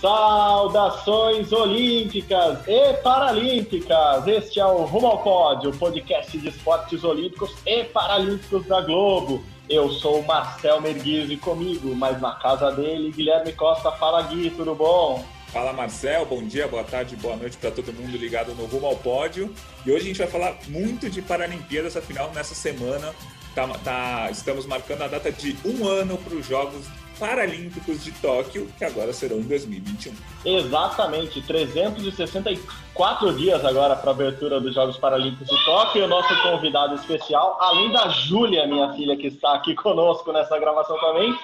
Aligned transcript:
Saudações 0.00 1.50
olímpicas 1.50 2.60
e 2.68 2.94
paralímpicas! 3.02 4.24
Este 4.28 4.60
é 4.60 4.64
o 4.64 4.84
Rumo 4.84 5.08
ao 5.08 5.22
Pódio, 5.24 5.72
podcast 5.72 6.38
de 6.38 6.48
esportes 6.48 7.02
olímpicos 7.02 7.50
e 7.66 7.82
paralímpicos 7.82 8.64
da 8.66 8.80
Globo. 8.80 9.42
Eu 9.68 9.90
sou 9.90 10.20
o 10.20 10.26
Marcel 10.26 10.80
Merguiz 10.80 11.28
e 11.28 11.36
comigo, 11.36 11.92
mas 11.96 12.20
na 12.20 12.30
casa 12.36 12.70
dele, 12.70 13.10
Guilherme 13.10 13.52
Costa. 13.52 13.90
Fala 13.90 14.22
Gui, 14.22 14.50
tudo 14.50 14.72
bom? 14.72 15.24
Fala 15.48 15.72
Marcel, 15.72 16.24
bom 16.26 16.44
dia, 16.44 16.68
boa 16.68 16.84
tarde, 16.84 17.16
boa 17.16 17.34
noite 17.34 17.56
para 17.56 17.72
todo 17.72 17.92
mundo 17.92 18.16
ligado 18.16 18.54
no 18.54 18.66
Rumo 18.66 18.86
ao 18.86 18.96
Pódio. 18.96 19.52
E 19.84 19.90
hoje 19.90 20.02
a 20.02 20.06
gente 20.06 20.18
vai 20.18 20.28
falar 20.28 20.56
muito 20.68 21.10
de 21.10 21.20
Paralimpíadas, 21.20 21.96
afinal, 21.96 22.30
nessa 22.32 22.54
semana 22.54 23.12
tá, 23.52 23.66
tá, 23.82 24.28
estamos 24.30 24.64
marcando 24.64 25.02
a 25.02 25.08
data 25.08 25.32
de 25.32 25.56
um 25.64 25.84
ano 25.84 26.16
para 26.18 26.36
os 26.36 26.46
Jogos 26.46 26.86
Paralímpicos 27.18 28.04
de 28.04 28.12
Tóquio, 28.12 28.68
que 28.78 28.84
agora 28.84 29.12
serão 29.12 29.38
em 29.38 29.42
2021. 29.42 30.12
Exatamente, 30.44 31.42
364 31.42 33.32
dias 33.34 33.64
agora 33.64 33.96
para 33.96 34.10
a 34.10 34.14
abertura 34.14 34.60
dos 34.60 34.74
Jogos 34.74 34.96
Paralímpicos 34.96 35.48
de 35.48 35.64
Tóquio. 35.64 36.02
E 36.02 36.04
o 36.04 36.08
nosso 36.08 36.42
convidado 36.42 36.94
especial, 36.94 37.58
além 37.60 37.90
da 37.92 38.08
Júlia, 38.08 38.66
minha 38.66 38.92
filha, 38.94 39.16
que 39.16 39.26
está 39.26 39.54
aqui 39.54 39.74
conosco 39.74 40.32
nessa 40.32 40.58
gravação 40.58 40.98
também, 41.00 41.34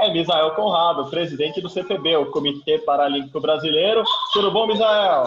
é 0.00 0.12
Misael 0.12 0.52
Conrado, 0.52 1.10
presidente 1.10 1.60
do 1.60 1.68
CPB, 1.68 2.16
o 2.16 2.30
Comitê 2.30 2.78
Paralímpico 2.78 3.40
Brasileiro. 3.40 4.04
Tudo 4.32 4.50
bom, 4.50 4.66
Misael? 4.66 5.24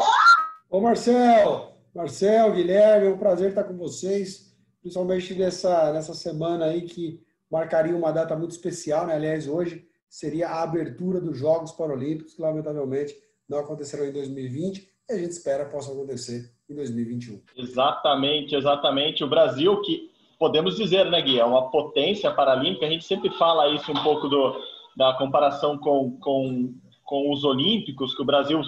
Ô, 0.69 0.81
Marcel, 0.81 1.73
Marcel, 1.93 2.51
Guilherme, 2.53 3.07
é 3.07 3.09
um 3.09 3.17
prazer 3.17 3.49
estar 3.49 3.63
com 3.63 3.77
vocês, 3.77 4.53
principalmente 4.81 5.33
nessa, 5.35 5.91
nessa 5.91 6.13
semana 6.13 6.65
aí 6.65 6.81
que 6.81 7.19
marcaria 7.49 7.95
uma 7.95 8.11
data 8.11 8.35
muito 8.35 8.51
especial, 8.51 9.07
né? 9.07 9.15
Aliás, 9.15 9.47
hoje 9.47 9.86
seria 10.09 10.49
a 10.49 10.63
abertura 10.63 11.19
dos 11.19 11.37
Jogos 11.37 11.71
Paralímpicos, 11.71 12.33
que 12.33 12.41
lamentavelmente 12.41 13.15
não 13.47 13.59
acontecerão 13.59 14.05
em 14.05 14.11
2020 14.11 14.89
e 15.09 15.13
a 15.13 15.17
gente 15.17 15.31
espera 15.31 15.65
possa 15.65 15.91
acontecer 15.91 16.51
em 16.69 16.75
2021. 16.75 17.41
Exatamente, 17.57 18.55
exatamente. 18.55 19.23
O 19.23 19.29
Brasil, 19.29 19.81
que 19.81 20.11
podemos 20.37 20.75
dizer, 20.75 21.09
né, 21.09 21.21
Gui, 21.21 21.39
é 21.39 21.45
uma 21.45 21.69
potência 21.69 22.31
paralímpica, 22.31 22.85
a 22.85 22.89
gente 22.89 23.05
sempre 23.05 23.29
fala 23.37 23.69
isso 23.73 23.91
um 23.91 24.03
pouco 24.03 24.27
do, 24.27 24.61
da 24.95 25.13
comparação 25.13 25.77
com, 25.77 26.17
com, 26.19 26.73
com 27.03 27.31
os 27.31 27.43
Olímpicos, 27.43 28.15
que 28.15 28.21
o 28.21 28.25
Brasil 28.25 28.61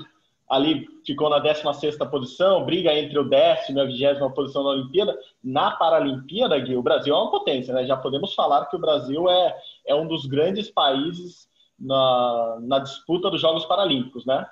ali 0.49 0.87
ficou 1.05 1.29
na 1.29 1.41
16ª 1.41 2.09
posição, 2.09 2.65
briga 2.65 2.91
entre 2.93 3.19
o 3.19 3.29
décimo 3.29 3.77
e 3.77 3.81
a 3.81 3.85
vigésima 3.85 4.31
posição 4.31 4.63
na 4.63 4.69
Olimpíada. 4.69 5.17
Na 5.43 5.71
Paralimpíada, 5.71 6.57
Gui, 6.57 6.75
o 6.75 6.81
Brasil 6.81 7.13
é 7.13 7.17
uma 7.17 7.29
potência, 7.29 7.73
né? 7.73 7.85
Já 7.85 7.95
podemos 7.95 8.33
falar 8.33 8.65
que 8.65 8.75
o 8.75 8.79
Brasil 8.79 9.29
é, 9.29 9.55
é 9.85 9.95
um 9.95 10.07
dos 10.07 10.25
grandes 10.25 10.71
países 10.71 11.47
na, 11.79 12.57
na 12.61 12.79
disputa 12.79 13.29
dos 13.29 13.39
Jogos 13.39 13.65
Paralímpicos, 13.65 14.25
né? 14.25 14.45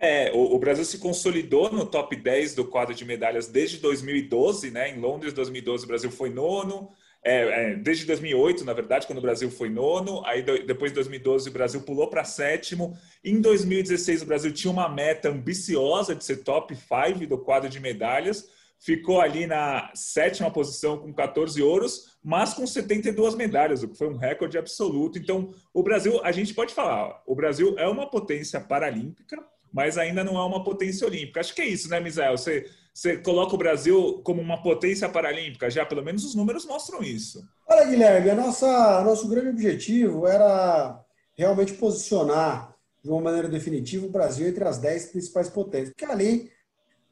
É, 0.00 0.30
o, 0.32 0.54
o, 0.54 0.58
Brasil 0.60 0.84
se 0.84 1.00
consolidou 1.00 1.72
no 1.72 1.84
top 1.84 2.14
10 2.14 2.54
do 2.54 2.64
quadro 2.64 2.94
de 2.94 3.04
medalhas 3.04 3.48
desde 3.48 3.78
2012, 3.78 4.70
né? 4.70 4.90
Em 4.90 5.00
Londres, 5.00 5.32
2012, 5.32 5.84
o 5.84 5.88
Brasil 5.88 6.10
foi 6.12 6.30
nono. 6.30 6.92
É, 7.28 7.72
é, 7.72 7.74
desde 7.74 8.06
2008, 8.06 8.64
na 8.64 8.72
verdade, 8.72 9.06
quando 9.06 9.18
o 9.18 9.22
Brasil 9.22 9.50
foi 9.50 9.68
nono, 9.68 10.24
aí 10.24 10.42
depois 10.42 10.92
de 10.92 10.94
2012 10.94 11.50
o 11.50 11.52
Brasil 11.52 11.82
pulou 11.82 12.08
para 12.08 12.24
sétimo. 12.24 12.96
Em 13.22 13.38
2016 13.38 14.22
o 14.22 14.26
Brasil 14.26 14.50
tinha 14.50 14.72
uma 14.72 14.88
meta 14.88 15.28
ambiciosa 15.28 16.14
de 16.14 16.24
ser 16.24 16.38
top 16.38 16.74
5 16.74 17.26
do 17.26 17.36
quadro 17.36 17.68
de 17.68 17.78
medalhas, 17.80 18.48
ficou 18.78 19.20
ali 19.20 19.46
na 19.46 19.90
sétima 19.94 20.50
posição 20.50 20.96
com 20.96 21.12
14 21.12 21.62
ouros, 21.62 22.16
mas 22.24 22.54
com 22.54 22.66
72 22.66 23.34
medalhas, 23.34 23.82
o 23.82 23.88
que 23.88 23.98
foi 23.98 24.08
um 24.08 24.16
recorde 24.16 24.56
absoluto. 24.56 25.18
Então, 25.18 25.52
o 25.74 25.82
Brasil, 25.82 26.18
a 26.24 26.32
gente 26.32 26.54
pode 26.54 26.72
falar, 26.72 27.22
o 27.26 27.34
Brasil 27.34 27.74
é 27.78 27.86
uma 27.86 28.08
potência 28.08 28.58
paralímpica, 28.58 29.36
mas 29.70 29.98
ainda 29.98 30.24
não 30.24 30.38
é 30.38 30.44
uma 30.46 30.64
potência 30.64 31.06
olímpica. 31.06 31.40
Acho 31.40 31.54
que 31.54 31.60
é 31.60 31.66
isso, 31.66 31.90
né, 31.90 32.00
Misael? 32.00 32.38
Você 32.38 32.64
você 32.98 33.16
coloca 33.16 33.54
o 33.54 33.58
Brasil 33.58 34.20
como 34.24 34.42
uma 34.42 34.60
potência 34.60 35.08
paralímpica? 35.08 35.70
Já 35.70 35.86
pelo 35.86 36.02
menos 36.02 36.24
os 36.24 36.34
números 36.34 36.66
mostram 36.66 37.00
isso. 37.00 37.48
Olha, 37.68 37.84
Guilherme, 37.84 38.30
a 38.30 38.34
nossa, 38.34 39.04
nosso 39.04 39.28
grande 39.28 39.50
objetivo 39.50 40.26
era 40.26 41.00
realmente 41.36 41.74
posicionar 41.74 42.74
de 43.00 43.08
uma 43.08 43.20
maneira 43.20 43.48
definitiva 43.48 44.04
o 44.04 44.10
Brasil 44.10 44.48
entre 44.48 44.64
as 44.64 44.78
dez 44.78 45.06
principais 45.12 45.48
potências. 45.48 45.90
Porque 45.90 46.04
ali, 46.04 46.50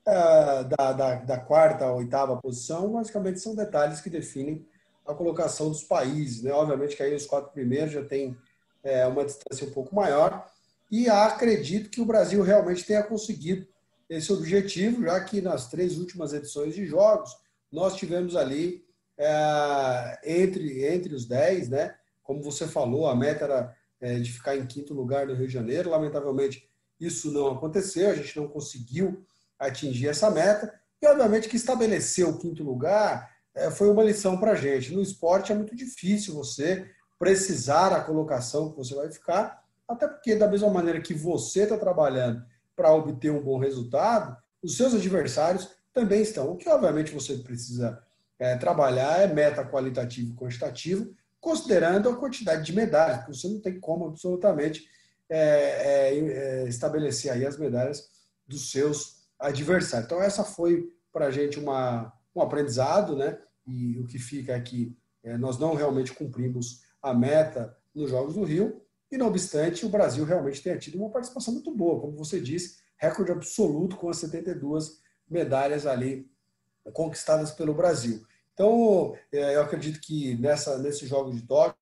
uh, 0.08 0.64
da, 0.76 0.92
da, 0.92 1.14
da, 1.14 1.38
quarta 1.38 1.84
à 1.84 1.94
oitava 1.94 2.36
posição, 2.36 2.90
basicamente 2.90 3.38
são 3.38 3.54
detalhes 3.54 4.00
que 4.00 4.10
definem 4.10 4.66
a 5.06 5.14
colocação 5.14 5.68
dos 5.68 5.84
países. 5.84 6.42
Né? 6.42 6.50
Obviamente 6.50 6.96
que 6.96 7.02
aí 7.04 7.14
os 7.14 7.26
quatro 7.26 7.52
primeiros 7.52 7.92
já 7.92 8.04
têm 8.04 8.36
é, 8.82 9.06
uma 9.06 9.24
distância 9.24 9.64
um 9.64 9.70
pouco 9.70 9.94
maior. 9.94 10.50
E 10.90 11.08
acredito 11.08 11.90
que 11.90 12.00
o 12.00 12.04
Brasil 12.04 12.42
realmente 12.42 12.84
tenha 12.84 13.04
conseguido 13.04 13.68
esse 14.08 14.32
objetivo, 14.32 15.02
já 15.02 15.20
que 15.20 15.40
nas 15.40 15.68
três 15.68 15.98
últimas 15.98 16.32
edições 16.32 16.74
de 16.74 16.86
jogos 16.86 17.30
nós 17.70 17.96
tivemos 17.96 18.36
ali 18.36 18.84
é, 19.18 20.20
entre, 20.24 20.86
entre 20.86 21.14
os 21.14 21.26
10, 21.26 21.68
né? 21.68 21.94
Como 22.22 22.42
você 22.42 22.66
falou, 22.66 23.08
a 23.08 23.14
meta 23.14 23.44
era 23.44 23.76
é, 24.00 24.18
de 24.18 24.32
ficar 24.32 24.56
em 24.56 24.66
quinto 24.66 24.94
lugar 24.94 25.26
no 25.26 25.34
Rio 25.34 25.46
de 25.46 25.52
Janeiro. 25.52 25.90
Lamentavelmente, 25.90 26.68
isso 27.00 27.30
não 27.32 27.48
aconteceu, 27.48 28.10
a 28.10 28.14
gente 28.14 28.36
não 28.36 28.48
conseguiu 28.48 29.24
atingir 29.58 30.08
essa 30.08 30.30
meta. 30.30 30.72
E, 31.00 31.06
obviamente, 31.06 31.48
que 31.48 31.56
estabelecer 31.56 32.26
o 32.26 32.38
quinto 32.38 32.62
lugar 32.62 33.30
é, 33.54 33.70
foi 33.70 33.90
uma 33.90 34.04
lição 34.04 34.38
para 34.38 34.52
a 34.52 34.56
gente. 34.56 34.94
No 34.94 35.02
esporte 35.02 35.52
é 35.52 35.54
muito 35.54 35.74
difícil 35.74 36.34
você 36.34 36.88
precisar 37.18 37.92
a 37.92 38.02
colocação 38.02 38.70
que 38.70 38.76
você 38.76 38.94
vai 38.94 39.10
ficar, 39.10 39.64
até 39.88 40.06
porque, 40.06 40.34
da 40.34 40.48
mesma 40.48 40.68
maneira 40.68 41.00
que 41.00 41.14
você 41.14 41.62
está 41.62 41.78
trabalhando 41.78 42.44
para 42.76 42.92
obter 42.92 43.32
um 43.32 43.42
bom 43.42 43.58
resultado, 43.58 44.36
os 44.62 44.76
seus 44.76 44.94
adversários 44.94 45.70
também 45.92 46.20
estão. 46.20 46.52
O 46.52 46.56
que, 46.56 46.68
obviamente, 46.68 47.12
você 47.12 47.38
precisa 47.38 48.00
é, 48.38 48.56
trabalhar 48.56 49.22
é 49.22 49.26
meta 49.26 49.64
qualitativo 49.64 50.32
e 50.32 50.36
quantitativo, 50.36 51.14
considerando 51.40 52.08
a 52.08 52.16
quantidade 52.16 52.64
de 52.64 52.74
medalhas, 52.74 53.18
porque 53.18 53.34
você 53.34 53.48
não 53.48 53.60
tem 53.60 53.80
como 53.80 54.06
absolutamente 54.06 54.86
é, 55.28 55.38
é, 55.38 56.18
é 56.18 56.68
estabelecer 56.68 57.32
aí 57.32 57.46
as 57.46 57.56
medalhas 57.56 58.10
dos 58.46 58.70
seus 58.70 59.26
adversários. 59.38 60.06
Então, 60.06 60.22
essa 60.22 60.44
foi 60.44 60.92
para 61.12 61.26
a 61.26 61.30
gente 61.30 61.58
uma, 61.58 62.12
um 62.34 62.42
aprendizado, 62.42 63.16
né? 63.16 63.38
E 63.66 63.98
o 63.98 64.06
que 64.06 64.18
fica 64.18 64.54
aqui, 64.54 64.96
é, 65.24 65.36
nós 65.38 65.58
não 65.58 65.74
realmente 65.74 66.12
cumprimos 66.12 66.82
a 67.02 67.14
meta 67.14 67.76
nos 67.94 68.10
Jogos 68.10 68.34
do 68.34 68.44
Rio, 68.44 68.82
e, 69.10 69.16
não 69.16 69.28
obstante, 69.28 69.86
o 69.86 69.88
Brasil 69.88 70.24
realmente 70.24 70.62
tenha 70.62 70.78
tido 70.78 70.98
uma 70.98 71.10
participação 71.10 71.54
muito 71.54 71.74
boa, 71.74 72.00
como 72.00 72.16
você 72.16 72.40
disse, 72.40 72.78
recorde 72.96 73.32
absoluto 73.32 73.96
com 73.96 74.08
as 74.08 74.18
72 74.18 75.00
medalhas 75.28 75.86
ali 75.86 76.28
conquistadas 76.92 77.50
pelo 77.52 77.74
Brasil. 77.74 78.24
Então, 78.52 79.16
é, 79.30 79.54
eu 79.54 79.62
acredito 79.62 80.00
que 80.00 80.36
nessa, 80.36 80.78
nesse 80.78 81.06
jogo 81.06 81.30
de 81.30 81.42
Tóquio, 81.42 81.76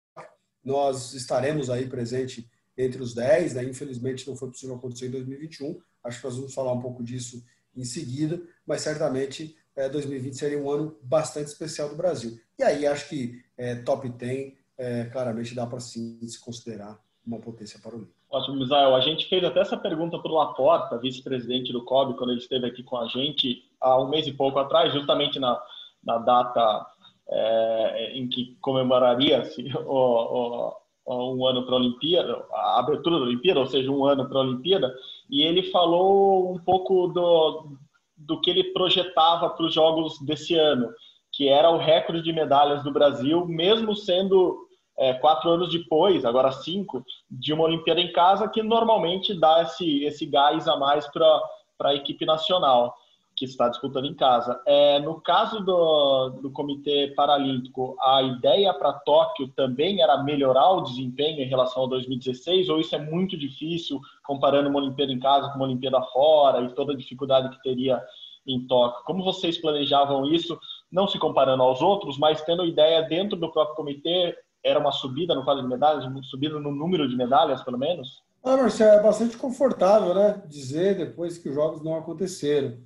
nós 0.62 1.12
estaremos 1.12 1.70
aí 1.70 1.86
presente 1.86 2.50
entre 2.76 3.00
os 3.00 3.14
10, 3.14 3.54
né? 3.54 3.64
infelizmente 3.64 4.26
não 4.26 4.36
foi 4.36 4.50
possível 4.50 4.74
acontecer 4.74 5.06
em 5.06 5.10
2021, 5.10 5.78
acho 6.02 6.18
que 6.18 6.24
nós 6.24 6.36
vamos 6.36 6.54
falar 6.54 6.72
um 6.72 6.80
pouco 6.80 7.04
disso 7.04 7.44
em 7.76 7.84
seguida, 7.84 8.42
mas 8.66 8.80
certamente 8.80 9.56
é, 9.76 9.88
2020 9.88 10.36
seria 10.36 10.58
um 10.58 10.70
ano 10.70 10.98
bastante 11.02 11.48
especial 11.48 11.88
do 11.88 11.96
Brasil. 11.96 12.38
E 12.58 12.62
aí 12.62 12.86
acho 12.86 13.08
que 13.08 13.42
é, 13.56 13.76
top 13.76 14.08
10 14.08 14.54
é, 14.76 15.04
claramente 15.04 15.54
dá 15.54 15.66
para 15.66 15.80
sim 15.80 16.18
se 16.26 16.38
considerar 16.40 17.03
uma 17.26 17.38
potência 17.38 17.80
paralímpica. 17.82 18.14
Ótimo, 18.30 18.56
Misael. 18.56 18.94
A 18.94 19.00
gente 19.00 19.26
fez 19.26 19.42
até 19.44 19.60
essa 19.60 19.76
pergunta 19.76 20.18
para 20.18 20.30
o 20.30 20.34
Laporta, 20.34 20.98
vice-presidente 20.98 21.72
do 21.72 21.84
COB, 21.84 22.14
quando 22.16 22.30
ele 22.30 22.40
esteve 22.40 22.66
aqui 22.66 22.82
com 22.82 22.96
a 22.96 23.06
gente 23.06 23.64
há 23.80 24.00
um 24.00 24.08
mês 24.08 24.26
e 24.26 24.32
pouco 24.32 24.58
atrás, 24.58 24.92
justamente 24.92 25.38
na, 25.38 25.60
na 26.02 26.18
data 26.18 26.86
é, 27.28 28.12
em 28.14 28.28
que 28.28 28.56
comemoraria-se 28.60 29.64
um 31.06 31.46
ano 31.46 31.64
para 31.64 31.74
a 31.74 31.78
Olimpíada, 31.78 32.44
a 32.52 32.78
abertura 32.78 33.18
da 33.18 33.24
Olimpíada, 33.24 33.60
ou 33.60 33.66
seja, 33.66 33.90
um 33.90 34.04
ano 34.04 34.28
para 34.28 34.38
a 34.38 34.42
Olimpíada, 34.42 34.94
e 35.30 35.42
ele 35.42 35.70
falou 35.70 36.52
um 36.52 36.58
pouco 36.58 37.08
do, 37.08 37.76
do 38.16 38.40
que 38.40 38.50
ele 38.50 38.72
projetava 38.72 39.50
para 39.50 39.66
os 39.66 39.74
Jogos 39.74 40.18
desse 40.20 40.54
ano, 40.54 40.90
que 41.32 41.48
era 41.48 41.70
o 41.70 41.78
recorde 41.78 42.22
de 42.22 42.32
medalhas 42.32 42.82
do 42.82 42.92
Brasil, 42.92 43.46
mesmo 43.46 43.94
sendo 43.94 44.66
é, 44.96 45.14
quatro 45.14 45.50
anos 45.50 45.70
depois, 45.70 46.24
agora 46.24 46.52
cinco, 46.52 47.04
de 47.30 47.52
uma 47.52 47.64
Olimpíada 47.64 48.00
em 48.00 48.12
casa, 48.12 48.48
que 48.48 48.62
normalmente 48.62 49.38
dá 49.38 49.62
esse, 49.62 50.04
esse 50.04 50.26
gás 50.26 50.68
a 50.68 50.76
mais 50.76 51.06
para 51.08 51.40
a 51.82 51.94
equipe 51.94 52.24
nacional. 52.24 52.94
que 53.36 53.44
está 53.44 53.68
disputando 53.68 54.06
em 54.06 54.14
casa. 54.14 54.60
É, 54.64 55.00
no 55.00 55.20
caso 55.20 55.58
do, 55.58 56.28
do 56.40 56.52
Comitê 56.52 57.12
Paralímpico, 57.16 57.96
a 58.00 58.22
ideia 58.22 58.72
para 58.72 58.92
Tóquio 58.92 59.48
também 59.48 60.00
era 60.00 60.22
melhorar 60.22 60.70
o 60.70 60.82
desempenho 60.82 61.40
em 61.40 61.48
relação 61.48 61.82
ao 61.82 61.88
2016, 61.88 62.68
ou 62.68 62.78
isso 62.78 62.94
é 62.94 62.98
muito 63.00 63.36
difícil 63.36 64.00
comparando 64.24 64.68
uma 64.68 64.78
Olimpíada 64.78 65.10
em 65.10 65.18
casa 65.18 65.48
com 65.48 65.56
uma 65.56 65.64
Olimpíada 65.64 66.00
fora 66.12 66.62
e 66.62 66.72
toda 66.76 66.92
a 66.92 66.96
dificuldade 66.96 67.48
que 67.56 67.60
teria 67.60 68.00
em 68.46 68.64
Tóquio? 68.68 69.04
Como 69.04 69.24
vocês 69.24 69.58
planejavam 69.58 70.26
isso, 70.26 70.56
não 70.90 71.08
se 71.08 71.18
comparando 71.18 71.64
aos 71.64 71.82
outros, 71.82 72.16
mas 72.16 72.40
tendo 72.42 72.64
ideia 72.64 73.02
dentro 73.02 73.36
do 73.36 73.50
próprio 73.50 73.74
comitê, 73.74 74.36
era 74.64 74.80
uma 74.80 74.90
subida 74.90 75.34
no 75.34 75.44
quadro 75.44 75.62
de 75.62 75.68
medalhas, 75.68 76.04
uma 76.06 76.22
subida 76.22 76.58
no 76.58 76.72
número 76.72 77.06
de 77.06 77.14
medalhas, 77.14 77.62
pelo 77.62 77.78
menos? 77.78 78.22
Ah, 78.42 78.56
Marcelo, 78.56 78.98
é 78.98 79.02
bastante 79.02 79.36
confortável, 79.36 80.14
né? 80.14 80.42
Dizer 80.48 80.96
depois 80.96 81.36
que 81.36 81.48
os 81.48 81.54
jogos 81.54 81.82
não 81.82 81.96
aconteceram. 81.96 82.78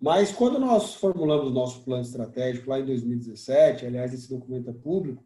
Mas 0.00 0.30
quando 0.30 0.60
nós 0.60 0.94
formulamos 0.94 1.48
o 1.48 1.54
nosso 1.54 1.82
plano 1.84 2.02
estratégico 2.02 2.70
lá 2.70 2.78
em 2.78 2.86
2017, 2.86 3.84
aliás, 3.84 4.14
esse 4.14 4.30
documento 4.30 4.70
é 4.70 4.72
público, 4.72 5.24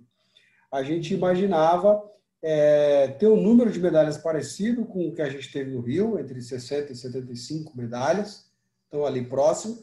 a 0.70 0.82
gente 0.82 1.12
imaginava 1.12 2.02
é, 2.42 3.08
ter 3.08 3.28
um 3.28 3.40
número 3.40 3.70
de 3.70 3.78
medalhas 3.78 4.16
parecido 4.16 4.86
com 4.86 5.08
o 5.08 5.14
que 5.14 5.20
a 5.20 5.28
gente 5.28 5.52
teve 5.52 5.70
no 5.70 5.82
Rio, 5.82 6.18
entre 6.18 6.40
60 6.40 6.92
e 6.92 6.96
75 6.96 7.76
medalhas, 7.76 8.50
então 8.88 9.04
ali 9.04 9.24
próximo, 9.24 9.78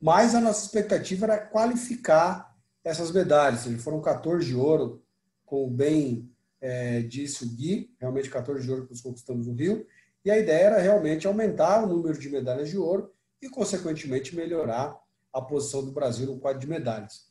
mas 0.00 0.34
a 0.34 0.40
nossa 0.40 0.64
expectativa 0.64 1.26
era 1.26 1.38
qualificar 1.38 2.54
essas 2.84 3.10
medalhas, 3.12 3.64
foram 3.82 4.00
14 4.00 4.44
de 4.44 4.54
ouro, 4.54 5.02
como 5.46 5.70
bem 5.70 6.30
é, 6.60 7.00
disse 7.02 7.44
o 7.44 7.48
Gui, 7.48 7.94
realmente 7.98 8.28
14 8.28 8.62
de 8.62 8.70
ouro 8.70 8.84
que 8.84 8.90
nós 8.90 9.00
conquistamos 9.00 9.46
no 9.46 9.54
Rio, 9.54 9.86
e 10.24 10.30
a 10.30 10.38
ideia 10.38 10.64
era 10.64 10.78
realmente 10.78 11.26
aumentar 11.26 11.84
o 11.84 11.86
número 11.86 12.18
de 12.18 12.28
medalhas 12.28 12.68
de 12.68 12.76
ouro 12.76 13.12
e, 13.40 13.48
consequentemente, 13.48 14.34
melhorar 14.34 15.00
a 15.32 15.40
posição 15.40 15.84
do 15.84 15.92
Brasil 15.92 16.26
no 16.26 16.40
quadro 16.40 16.60
de 16.60 16.66
medalhas. 16.66 17.30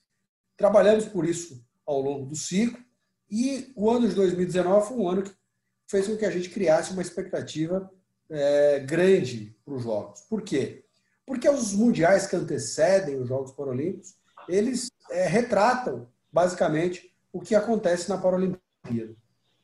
Trabalhamos 0.55 1.05
por 1.05 1.25
isso 1.25 1.61
ao 1.85 2.01
longo 2.01 2.25
do 2.25 2.35
ciclo 2.35 2.79
e 3.29 3.71
o 3.75 3.89
ano 3.89 4.07
de 4.07 4.15
2019 4.15 4.87
foi 4.87 4.97
um 4.97 5.09
ano 5.09 5.23
que 5.23 5.31
fez 5.87 6.07
com 6.07 6.15
que 6.15 6.25
a 6.25 6.31
gente 6.31 6.49
criasse 6.49 6.93
uma 6.93 7.01
expectativa 7.01 7.91
é, 8.29 8.79
grande 8.79 9.55
para 9.65 9.73
os 9.73 9.83
Jogos. 9.83 10.21
Por 10.21 10.41
quê? 10.41 10.85
Porque 11.25 11.49
os 11.49 11.73
mundiais 11.73 12.27
que 12.27 12.35
antecedem 12.35 13.19
os 13.19 13.27
Jogos 13.27 13.51
Paralímpicos, 13.51 14.15
eles 14.47 14.89
é, 15.09 15.27
retratam, 15.27 16.07
basicamente, 16.31 17.14
o 17.35 17.41
que 17.41 17.53
acontece 17.53 18.07
na 18.07 18.17
Paralimpíada. 18.17 19.13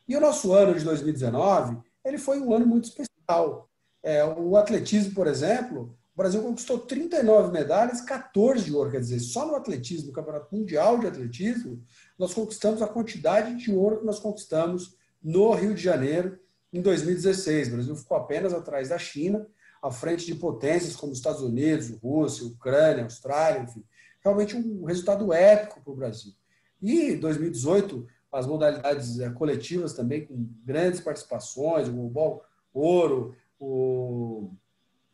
E 0.05 0.17
o 0.17 0.19
nosso 0.19 0.51
ano 0.51 0.77
de 0.77 0.83
2019, 0.83 1.77
ele 2.03 2.17
foi 2.17 2.37
um 2.41 2.53
ano 2.53 2.67
muito 2.67 2.83
especial. 2.83 3.69
É, 4.03 4.25
o 4.25 4.57
atletismo, 4.57 5.13
por 5.13 5.25
exemplo, 5.25 5.97
o 6.13 6.17
Brasil 6.17 6.41
conquistou 6.41 6.79
39 6.79 7.53
medalhas, 7.53 8.01
14 8.01 8.65
de 8.65 8.73
ouro. 8.73 8.91
Quer 8.91 8.99
dizer, 8.99 9.21
só 9.21 9.47
no 9.47 9.55
atletismo, 9.55 10.07
no 10.07 10.13
Campeonato 10.13 10.53
Mundial 10.53 10.99
de 10.99 11.07
Atletismo, 11.07 11.81
nós 12.19 12.33
conquistamos 12.33 12.81
a 12.81 12.89
quantidade 12.89 13.55
de 13.55 13.73
ouro 13.73 13.99
que 13.99 14.05
nós 14.05 14.19
conquistamos 14.19 14.97
no 15.23 15.53
Rio 15.53 15.73
de 15.73 15.81
Janeiro 15.81 16.37
em 16.73 16.81
2016. 16.81 17.69
O 17.69 17.71
Brasil 17.71 17.95
ficou 17.95 18.17
apenas 18.17 18.53
atrás 18.53 18.89
da 18.89 18.97
China, 18.97 19.47
à 19.81 19.89
frente 19.89 20.25
de 20.25 20.35
potências 20.35 20.93
como 20.93 21.13
Estados 21.13 21.41
Unidos, 21.41 21.89
Rússia, 22.03 22.45
Ucrânia, 22.45 23.05
Austrália, 23.05 23.61
enfim. 23.61 23.85
Realmente 24.21 24.57
um 24.57 24.83
resultado 24.83 25.31
épico 25.31 25.79
para 25.81 25.93
o 25.93 25.95
Brasil. 25.95 26.33
E 26.81 27.15
2018, 27.15 28.07
as 28.31 28.47
modalidades 28.47 29.19
eh, 29.19 29.29
coletivas 29.29 29.93
também, 29.93 30.25
com 30.25 30.47
grandes 30.65 30.99
participações, 30.99 31.87
o 31.87 31.91
Global 31.91 32.45
Ouro, 32.73 33.35
o 33.59 34.51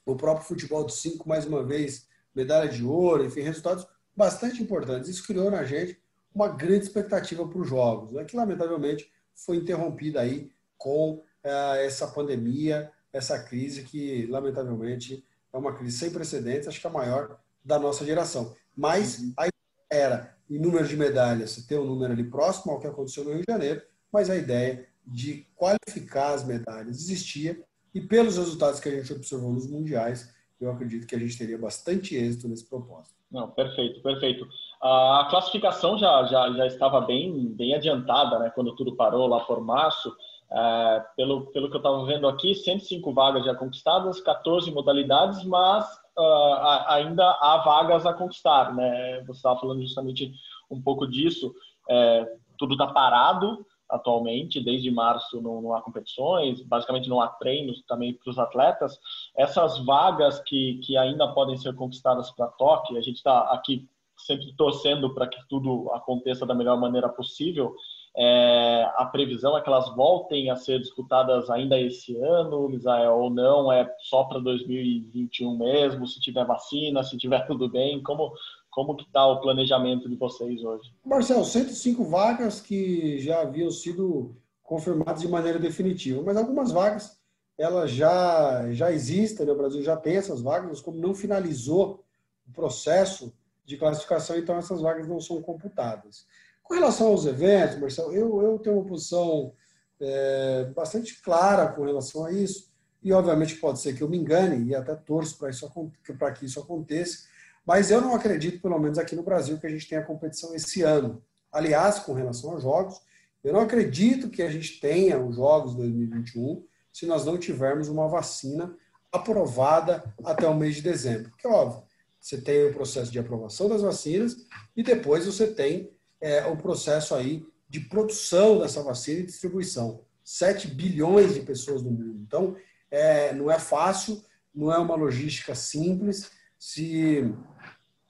o 0.07 0.15
próprio 0.15 0.47
futebol 0.47 0.85
de 0.85 0.93
cinco, 0.93 1.27
mais 1.27 1.45
uma 1.45 1.63
vez, 1.63 2.07
medalha 2.33 2.69
de 2.69 2.83
ouro, 2.83 3.25
enfim, 3.25 3.41
resultados 3.41 3.85
bastante 4.15 4.63
importantes. 4.63 5.09
Isso 5.09 5.27
criou 5.27 5.51
na 5.51 5.65
gente 5.65 6.01
uma 6.33 6.47
grande 6.47 6.85
expectativa 6.85 7.45
para 7.45 7.59
os 7.59 7.67
jogos, 7.67 8.13
né, 8.13 8.23
que 8.23 8.35
lamentavelmente 8.35 9.11
foi 9.35 9.57
interrompida 9.57 10.21
aí 10.21 10.49
com 10.77 11.21
eh, 11.43 11.85
essa 11.85 12.07
pandemia, 12.07 12.89
essa 13.11 13.37
crise 13.43 13.83
que 13.83 14.25
lamentavelmente 14.27 15.25
é 15.51 15.57
uma 15.57 15.73
crise 15.73 15.97
sem 15.97 16.09
precedentes, 16.09 16.67
acho 16.67 16.79
que 16.79 16.87
a 16.87 16.91
maior 16.91 17.37
da 17.63 17.77
nossa 17.77 18.05
geração. 18.05 18.55
Mas 18.75 19.19
uhum. 19.19 19.33
a 19.35 19.47
ideia 19.47 19.53
era, 19.89 20.37
em 20.49 20.59
número 20.59 20.88
de 20.88 20.95
medalhas, 20.95 21.55
ter 21.65 21.79
um 21.79 21.85
número 21.85 22.13
ali 22.13 22.23
próximo 22.23 22.71
ao 22.71 22.79
que 22.79 22.88
aconteceu 22.88 23.23
no 23.23 23.31
Rio 23.31 23.44
de 23.45 23.51
Janeiro, 23.51 23.81
mas 24.11 24.29
a 24.29 24.35
ideia 24.35 24.88
de 25.05 25.45
qualificar 25.55 26.33
as 26.33 26.45
medalhas 26.45 26.99
existia 26.99 27.61
e 27.94 28.01
pelos 28.01 28.38
resultados 28.38 28.79
que 28.79 28.89
a 28.89 28.91
gente 28.91 29.11
observou 29.11 29.51
nos 29.51 29.69
mundiais, 29.69 30.33
eu 30.59 30.71
acredito 30.71 31.07
que 31.07 31.15
a 31.15 31.19
gente 31.19 31.38
teria 31.38 31.57
bastante 31.57 32.15
êxito 32.15 32.47
nesse 32.47 32.67
propósito. 32.67 33.15
Não, 33.31 33.49
perfeito, 33.49 34.01
perfeito. 34.01 34.47
A 34.81 35.27
classificação 35.29 35.97
já, 35.97 36.23
já, 36.25 36.51
já 36.51 36.67
estava 36.67 37.01
bem, 37.01 37.47
bem 37.55 37.73
adiantada, 37.73 38.39
né? 38.39 38.51
Quando 38.53 38.75
tudo 38.75 38.95
parou 38.95 39.27
lá 39.27 39.41
por 39.41 39.61
março. 39.61 40.15
É, 40.50 41.03
pelo, 41.17 41.47
pelo 41.47 41.69
que 41.69 41.75
eu 41.75 41.79
estava 41.79 42.05
vendo 42.05 42.27
aqui, 42.27 42.55
105 42.55 43.11
vagas 43.13 43.45
já 43.45 43.53
conquistadas, 43.53 44.21
14 44.21 44.71
modalidades, 44.71 45.43
mas 45.43 45.85
uh, 46.17 46.83
ainda 46.87 47.23
há 47.41 47.61
vagas 47.63 48.05
a 48.05 48.13
conquistar, 48.13 48.73
né? 48.73 49.21
Você 49.25 49.39
estava 49.39 49.59
falando 49.59 49.81
justamente 49.81 50.33
um 50.69 50.81
pouco 50.81 51.07
disso. 51.07 51.53
É, 51.89 52.25
tudo 52.57 52.73
está 52.73 52.87
parado, 52.87 53.65
atualmente, 53.89 54.59
desde 54.59 54.91
março 54.91 55.41
não, 55.41 55.61
não, 55.61 55.73
há 55.73 55.81
competições, 55.81 56.61
basicamente 56.61 57.07
não 57.07 57.21
há 57.21 57.27
treinos 57.27 57.81
também 57.87 58.13
para 58.13 58.29
os 58.29 58.39
atletas. 58.39 58.99
Essas 59.35 59.83
vagas 59.85 60.39
que, 60.41 60.79
que 60.83 60.97
ainda 60.97 61.27
podem 61.33 61.57
ser 61.57 61.73
conquistadas 61.75 62.31
para 62.31 62.47
Tóquio, 62.47 62.97
a 62.97 63.01
gente 63.01 63.17
está 63.17 63.41
aqui 63.51 63.87
sempre 64.17 64.51
torcendo 64.53 65.13
para 65.13 65.27
que 65.27 65.37
tudo 65.47 65.91
aconteça 65.93 66.45
da 66.45 66.55
melhor 66.55 66.77
maneira 66.77 67.07
possível. 67.07 67.75
É, 68.19 68.89
a 68.95 69.05
previsão 69.05 69.55
é 69.55 69.61
que 69.61 69.69
elas 69.69 69.95
voltem 69.95 70.49
a 70.49 70.55
ser 70.55 70.79
disputadas 70.79 71.51
ainda 71.51 71.79
esse 71.79 72.17
ano, 72.17 72.67
Misael, 72.67 73.13
ou 73.13 73.29
não, 73.29 73.71
é 73.71 73.87
só 73.99 74.23
para 74.23 74.39
2021 74.39 75.55
mesmo, 75.55 76.07
se 76.07 76.19
tiver 76.19 76.43
vacina, 76.43 77.03
se 77.03 77.15
tiver 77.15 77.45
tudo 77.45 77.69
bem, 77.69 78.01
como, 78.01 78.33
como 78.71 78.95
que 78.95 79.03
está 79.03 79.23
o 79.27 79.39
planejamento 79.39 80.09
de 80.09 80.15
vocês 80.15 80.63
hoje? 80.63 80.91
Marcelo, 81.05 81.45
105 81.45 82.03
vagas 82.05 82.59
que 82.59 83.19
já 83.19 83.41
haviam 83.41 83.69
sido 83.69 84.35
confirmadas 84.63 85.21
de 85.21 85.27
maneira 85.27 85.59
definitiva, 85.59 86.23
mas 86.25 86.37
algumas 86.37 86.71
vagas 86.71 87.17
elas 87.55 87.91
já, 87.91 88.71
já 88.71 88.91
existem, 88.91 89.45
né? 89.45 89.51
o 89.51 89.57
Brasil 89.57 89.83
já 89.83 89.95
tem 89.95 90.17
essas 90.17 90.41
vagas, 90.41 90.69
mas 90.69 90.81
como 90.81 90.97
não 90.99 91.13
finalizou 91.13 92.03
o 92.47 92.51
processo 92.51 93.31
de 93.63 93.77
classificação, 93.77 94.37
então 94.37 94.55
essas 94.55 94.81
vagas 94.81 95.07
não 95.07 95.19
são 95.19 95.41
computadas. 95.41 96.25
Com 96.67 96.74
relação 96.74 97.07
aos 97.07 97.25
eventos, 97.25 97.79
Marcelo, 97.79 98.13
eu, 98.13 98.41
eu 98.41 98.59
tenho 98.59 98.75
uma 98.75 98.86
posição 98.86 99.53
é, 100.01 100.65
bastante 100.75 101.21
clara 101.21 101.67
com 101.67 101.86
relação 101.86 102.25
a 102.25 102.31
isso, 102.31 102.69
e 103.01 103.13
obviamente 103.13 103.55
pode 103.55 103.79
ser 103.79 103.95
que 103.95 104.01
eu 104.01 104.09
me 104.09 104.17
engane, 104.17 104.65
e 104.65 104.75
até 104.75 104.93
torço 104.93 105.38
para 105.38 106.31
que 106.33 106.45
isso 106.45 106.59
aconteça, 106.59 107.25
mas 107.65 107.89
eu 107.89 108.01
não 108.01 108.13
acredito, 108.13 108.62
pelo 108.62 108.77
menos 108.79 108.97
aqui 108.97 109.15
no 109.15 109.24
Brasil, 109.24 109.57
que 109.57 109.65
a 109.65 109.69
gente 109.69 109.88
tenha 109.88 110.03
competição 110.03 110.53
esse 110.53 110.81
ano. 110.81 111.24
Aliás, 111.50 112.00
com 112.00 112.13
relação 112.13 112.51
aos 112.51 112.63
jogos, 112.63 113.00
eu 113.41 113.53
não 113.53 113.62
acredito 113.62 114.29
que 114.29 114.41
a 114.41 114.50
gente 114.50 114.81
tenha 114.81 115.17
os 115.17 115.38
Jogos 115.38 115.74
2021 115.75 116.65
se 116.91 117.05
nós 117.05 117.24
não 117.24 117.38
tivermos 117.38 117.88
uma 117.88 118.07
vacina 118.09 118.75
aprovada 119.09 120.03
até 120.25 120.45
o 120.47 120.53
mês 120.53 120.75
de 120.75 120.81
dezembro. 120.81 121.29
Porque, 121.29 121.47
óbvio, 121.47 121.83
você 122.19 122.41
tem 122.41 122.65
o 122.65 122.74
processo 122.74 123.09
de 123.09 123.19
aprovação 123.19 123.69
das 123.69 123.81
vacinas 123.81 124.36
e 124.75 124.83
depois 124.83 125.25
você 125.25 125.47
tem 125.47 125.89
é, 126.21 126.45
o 126.45 126.57
processo 126.57 127.15
aí 127.15 127.45
de 127.69 127.81
produção 127.81 128.59
dessa 128.59 128.81
vacina 128.81 129.19
e 129.19 129.25
distribuição. 129.25 130.01
7 130.24 130.67
bilhões 130.69 131.33
de 131.33 131.41
pessoas 131.41 131.83
no 131.83 131.91
mundo. 131.91 132.19
Então, 132.25 132.55
é, 132.89 133.33
não 133.33 133.50
é 133.51 133.59
fácil, 133.59 134.21
não 134.53 134.71
é 134.71 134.77
uma 134.77 134.95
logística 134.95 135.53
simples. 135.55 136.31
Se 136.57 137.33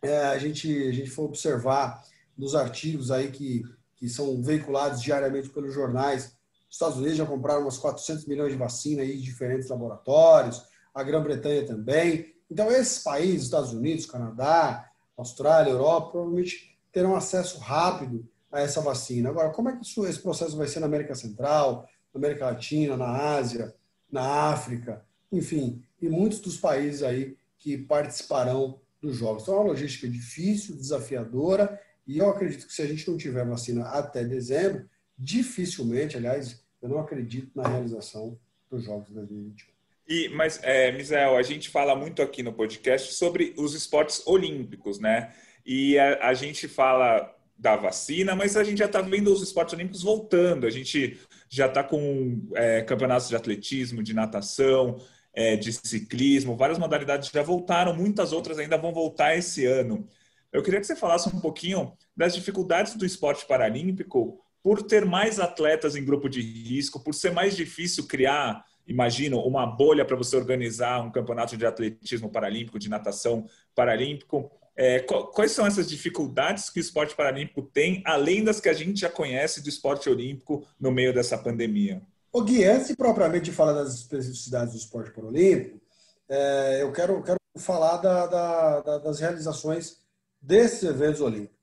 é, 0.01 0.25
a, 0.27 0.37
gente, 0.37 0.87
a 0.87 0.91
gente 0.91 1.09
for 1.09 1.25
observar 1.25 2.03
nos 2.37 2.55
artigos 2.55 3.11
aí 3.11 3.31
que, 3.31 3.63
que 3.95 4.07
são 4.07 4.41
veiculados 4.41 5.01
diariamente 5.01 5.49
pelos 5.49 5.73
jornais, 5.73 6.35
os 6.69 6.75
Estados 6.75 6.97
Unidos 6.97 7.17
já 7.17 7.25
compraram 7.25 7.61
umas 7.61 7.77
400 7.77 8.25
milhões 8.25 8.51
de 8.51 8.57
vacina 8.57 9.01
aí 9.01 9.17
de 9.17 9.23
diferentes 9.23 9.69
laboratórios, 9.69 10.63
a 10.93 11.03
Grã-Bretanha 11.03 11.65
também. 11.65 12.33
Então, 12.49 12.71
esses 12.71 13.03
países, 13.03 13.43
Estados 13.43 13.73
Unidos, 13.73 14.05
Canadá, 14.05 14.89
Austrália, 15.17 15.71
Europa, 15.71 16.11
provavelmente 16.11 16.76
terão 16.97 17.15
acesso 17.15 17.59
rápido 17.59 18.27
a 18.51 18.59
essa 18.59 18.81
vacina. 18.81 19.29
Agora, 19.29 19.51
como 19.51 19.69
é 19.69 19.75
que 19.75 19.85
isso, 19.85 20.03
esse 20.07 20.19
processo 20.19 20.57
vai 20.57 20.67
ser 20.67 20.79
na 20.79 20.87
América 20.87 21.13
Central, 21.13 21.87
na 22.11 22.17
América 22.17 22.47
Latina, 22.47 22.97
na 22.97 23.35
Ásia, 23.35 23.71
na 24.11 24.49
África, 24.49 25.05
enfim, 25.31 25.83
e 26.01 26.09
muitos 26.09 26.39
dos 26.39 26.57
países 26.57 27.03
aí 27.03 27.37
que 27.59 27.77
participarão 27.77 28.79
dos 28.99 29.15
jogos. 29.15 29.43
Então 29.43 29.53
é 29.53 29.57
uma 29.59 29.67
logística 29.67 30.09
difícil, 30.09 30.75
desafiadora, 30.75 31.79
e 32.07 32.17
eu 32.17 32.27
acredito 32.31 32.65
que 32.65 32.73
se 32.73 32.81
a 32.81 32.87
gente 32.87 33.07
não 33.07 33.15
tiver 33.15 33.45
vacina 33.45 33.85
até 33.89 34.23
dezembro, 34.23 34.89
dificilmente, 35.15 36.17
aliás, 36.17 36.63
eu 36.81 36.89
não 36.89 36.97
acredito 36.97 37.51
na 37.53 37.67
realização 37.67 38.39
dos 38.71 38.85
Jogos 38.85 39.07
de 39.09 39.13
2021. 39.13 39.67
E, 40.07 40.29
mas, 40.29 40.59
é, 40.63 40.91
Misael, 40.91 41.35
a 41.35 41.43
gente 41.43 41.69
fala 41.69 41.95
muito 41.95 42.23
aqui 42.23 42.41
no 42.41 42.53
podcast 42.53 43.13
sobre 43.13 43.53
os 43.55 43.75
esportes 43.75 44.25
olímpicos, 44.25 44.99
né? 44.99 45.31
E 45.67 45.99
a, 45.99 46.29
a 46.29 46.33
gente 46.33 46.67
fala 46.67 47.35
da 47.57 47.75
vacina, 47.75 48.35
mas 48.35 48.55
a 48.55 48.63
gente 48.63 48.77
já 48.77 48.85
está 48.85 49.01
vendo 49.01 49.33
os 49.33 49.41
esportes 49.41 49.73
olímpicos 49.73 50.01
voltando. 50.01 50.65
A 50.65 50.69
gente 50.69 51.19
já 51.49 51.67
está 51.67 51.83
com 51.83 52.47
é, 52.55 52.81
campeonatos 52.83 53.27
de 53.27 53.35
atletismo, 53.35 54.01
de 54.01 54.13
natação, 54.13 54.97
é, 55.33 55.55
de 55.55 55.71
ciclismo, 55.71 56.55
várias 56.55 56.79
modalidades 56.79 57.29
já 57.29 57.43
voltaram, 57.43 57.93
muitas 57.93 58.33
outras 58.33 58.57
ainda 58.57 58.77
vão 58.77 58.91
voltar 58.91 59.35
esse 59.37 59.65
ano. 59.65 60.07
Eu 60.51 60.63
queria 60.63 60.79
que 60.79 60.87
você 60.87 60.95
falasse 60.95 61.29
um 61.29 61.39
pouquinho 61.39 61.93
das 62.15 62.33
dificuldades 62.33 62.95
do 62.95 63.05
esporte 63.05 63.45
paralímpico 63.45 64.39
por 64.63 64.81
ter 64.81 65.05
mais 65.05 65.39
atletas 65.39 65.95
em 65.95 66.03
grupo 66.03 66.27
de 66.27 66.41
risco, 66.41 67.03
por 67.03 67.13
ser 67.13 67.31
mais 67.31 67.55
difícil 67.55 68.07
criar, 68.07 68.65
imagino, 68.87 69.39
uma 69.41 69.65
bolha 69.65 70.03
para 70.03 70.15
você 70.15 70.35
organizar 70.35 71.01
um 71.01 71.11
campeonato 71.11 71.55
de 71.55 71.65
atletismo 71.65 72.31
paralímpico, 72.31 72.79
de 72.79 72.89
natação 72.89 73.45
paralímpico. 73.75 74.51
É, 74.79 74.99
quais 74.99 75.51
são 75.51 75.65
essas 75.65 75.89
dificuldades 75.89 76.69
que 76.69 76.79
o 76.79 76.81
esporte 76.81 77.15
paralímpico 77.15 77.63
tem, 77.63 78.03
além 78.05 78.43
das 78.43 78.59
que 78.59 78.69
a 78.69 78.73
gente 78.73 78.99
já 78.99 79.09
conhece 79.09 79.63
do 79.63 79.69
esporte 79.69 80.07
olímpico 80.07 80.67
no 80.79 80.91
meio 80.91 81.11
dessa 81.11 81.35
pandemia? 81.35 81.99
O 82.31 82.43
Gui, 82.43 82.63
antes 82.63 82.89
de 82.89 82.95
propriamente 82.95 83.51
falar 83.51 83.73
das 83.73 83.95
especificidades 83.95 84.73
do 84.73 84.79
esporte 84.79 85.09
paralímpico, 85.09 85.81
é, 86.29 86.83
eu 86.83 86.91
quero, 86.91 87.23
quero 87.23 87.39
falar 87.57 87.97
da, 87.97 88.27
da, 88.27 88.81
da, 88.81 88.97
das 88.99 89.19
realizações 89.19 89.97
desses 90.39 90.83
eventos 90.83 91.21
olímpicos. 91.21 91.57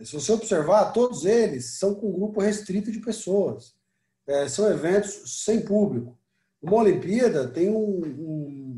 Se 0.00 0.12
você 0.12 0.32
observar, 0.32 0.92
todos 0.92 1.24
eles 1.24 1.78
são 1.78 1.94
com 1.94 2.08
um 2.08 2.12
grupo 2.12 2.40
restrito 2.40 2.92
de 2.92 3.00
pessoas. 3.00 3.74
É, 4.26 4.48
são 4.48 4.70
eventos 4.70 5.42
sem 5.44 5.60
público. 5.60 6.16
Uma 6.62 6.76
Olimpíada 6.76 7.48
tem 7.48 7.68
um, 7.68 8.00
um, 8.04 8.73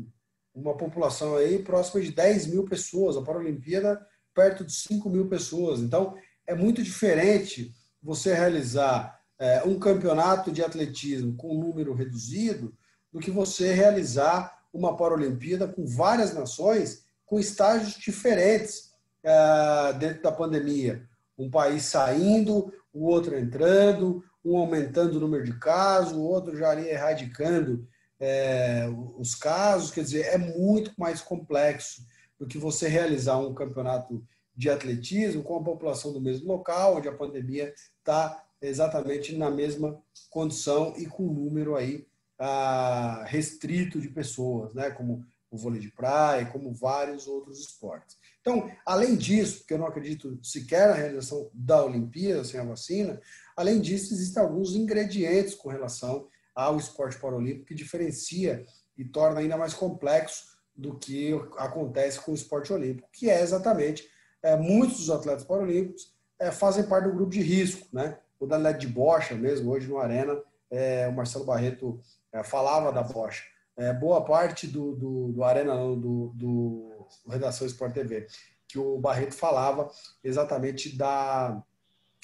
uma 0.59 0.75
população 0.75 1.35
aí 1.35 1.59
próxima 1.59 2.01
de 2.01 2.11
10 2.11 2.47
mil 2.47 2.63
pessoas, 2.65 3.15
a 3.15 3.21
Paralimpíada 3.21 3.99
perto 4.33 4.63
de 4.65 4.73
5 4.73 5.09
mil 5.09 5.27
pessoas. 5.27 5.79
Então, 5.79 6.15
é 6.45 6.55
muito 6.55 6.81
diferente 6.81 7.73
você 8.01 8.33
realizar 8.33 9.19
é, 9.39 9.63
um 9.63 9.77
campeonato 9.77 10.51
de 10.51 10.63
atletismo 10.63 11.35
com 11.35 11.55
um 11.55 11.59
número 11.59 11.93
reduzido 11.93 12.73
do 13.11 13.19
que 13.19 13.31
você 13.31 13.73
realizar 13.73 14.57
uma 14.73 14.95
Paralimpíada 14.97 15.67
com 15.67 15.85
várias 15.85 16.33
nações 16.33 17.05
com 17.25 17.39
estágios 17.39 17.95
diferentes 17.95 18.91
é, 19.23 19.93
dentro 19.93 20.23
da 20.23 20.31
pandemia 20.31 21.07
um 21.37 21.49
país 21.49 21.83
saindo, 21.83 22.73
o 22.91 23.05
outro 23.05 23.37
entrando, 23.37 24.23
um 24.43 24.57
aumentando 24.57 25.17
o 25.17 25.19
número 25.19 25.43
de 25.43 25.53
casos, 25.59 26.13
o 26.13 26.21
outro 26.21 26.57
já 26.57 26.71
ali 26.71 26.87
erradicando 26.89 27.87
é, 28.19 28.87
os 29.17 29.35
casos. 29.35 29.91
Quer 29.91 30.03
dizer, 30.03 30.25
é 30.27 30.37
muito 30.37 30.91
mais 30.97 31.21
complexo 31.21 32.05
do 32.39 32.47
que 32.47 32.57
você 32.57 32.87
realizar 32.87 33.37
um 33.37 33.53
campeonato 33.53 34.23
de 34.55 34.69
atletismo 34.69 35.43
com 35.43 35.57
a 35.57 35.63
população 35.63 36.11
do 36.11 36.21
mesmo 36.21 36.47
local, 36.47 36.97
onde 36.97 37.07
a 37.07 37.15
pandemia 37.15 37.73
está 37.99 38.43
exatamente 38.61 39.35
na 39.35 39.51
mesma 39.51 40.01
condição 40.29 40.93
e 40.97 41.05
com 41.05 41.23
um 41.27 41.33
número 41.33 41.75
aí 41.75 42.07
ah, 42.39 43.23
restrito 43.27 44.01
de 44.01 44.09
pessoas, 44.09 44.73
né? 44.73 44.89
como 44.89 45.23
o 45.49 45.57
vôlei 45.57 45.79
de 45.79 45.91
praia, 45.91 46.45
como 46.45 46.73
vários 46.73 47.27
outros 47.27 47.59
esportes. 47.59 48.17
Então, 48.41 48.69
além 48.85 49.15
disso, 49.15 49.59
porque 49.59 49.73
eu 49.73 49.77
não 49.77 49.87
acredito 49.87 50.37
sequer 50.43 50.89
na 50.89 50.93
realização 50.93 51.49
da 51.53 51.83
Olimpíada 51.83 52.43
sem 52.43 52.59
a 52.59 52.63
vacina, 52.63 53.21
além 53.55 53.79
disso, 53.79 54.13
existem 54.13 54.41
alguns 54.41 54.75
ingredientes 54.75 55.55
com 55.55 55.69
relação 55.69 56.27
ao 56.57 56.77
esporte 56.77 57.19
paralímpico 57.19 57.65
que 57.65 57.75
diferencia 57.75 58.65
e 58.97 59.05
torna 59.05 59.39
ainda 59.39 59.55
mais 59.55 59.73
complexo 59.73 60.57
do 60.75 60.97
que 60.97 61.33
acontece 61.57 62.19
com 62.19 62.31
o 62.31 62.35
esporte 62.35 62.73
olímpico, 62.73 63.07
que 63.11 63.29
é 63.29 63.41
exatamente 63.41 64.09
é, 64.41 64.55
muitos 64.55 64.97
dos 64.97 65.09
atletas 65.09 65.43
paralímpicos 65.43 66.13
é, 66.39 66.51
fazem 66.51 66.83
parte 66.83 67.05
do 67.05 67.15
grupo 67.15 67.31
de 67.31 67.41
risco, 67.41 67.87
né? 67.93 68.17
O 68.39 68.45
da 68.45 68.57
LED 68.57 68.79
de 68.79 68.87
bocha 68.87 69.35
mesmo, 69.35 69.71
hoje 69.71 69.87
no 69.87 69.97
Arena, 69.97 70.39
é, 70.69 71.07
o 71.07 71.13
Marcelo 71.13 71.45
Barreto 71.45 71.99
é, 72.31 72.43
falava 72.43 72.91
da 72.91 73.01
bocha 73.01 73.43
é, 73.77 73.93
boa 73.93 74.25
parte 74.25 74.65
do, 74.65 74.95
do, 74.95 75.31
do 75.31 75.43
Arena, 75.43 75.75
do, 75.75 76.33
do, 76.35 77.07
Redação 77.29 77.65
Sport 77.67 77.93
TV, 77.93 78.27
que 78.67 78.77
o 78.77 78.97
Barreto 78.97 79.33
falava 79.33 79.89
exatamente 80.23 80.97
da, 80.97 81.63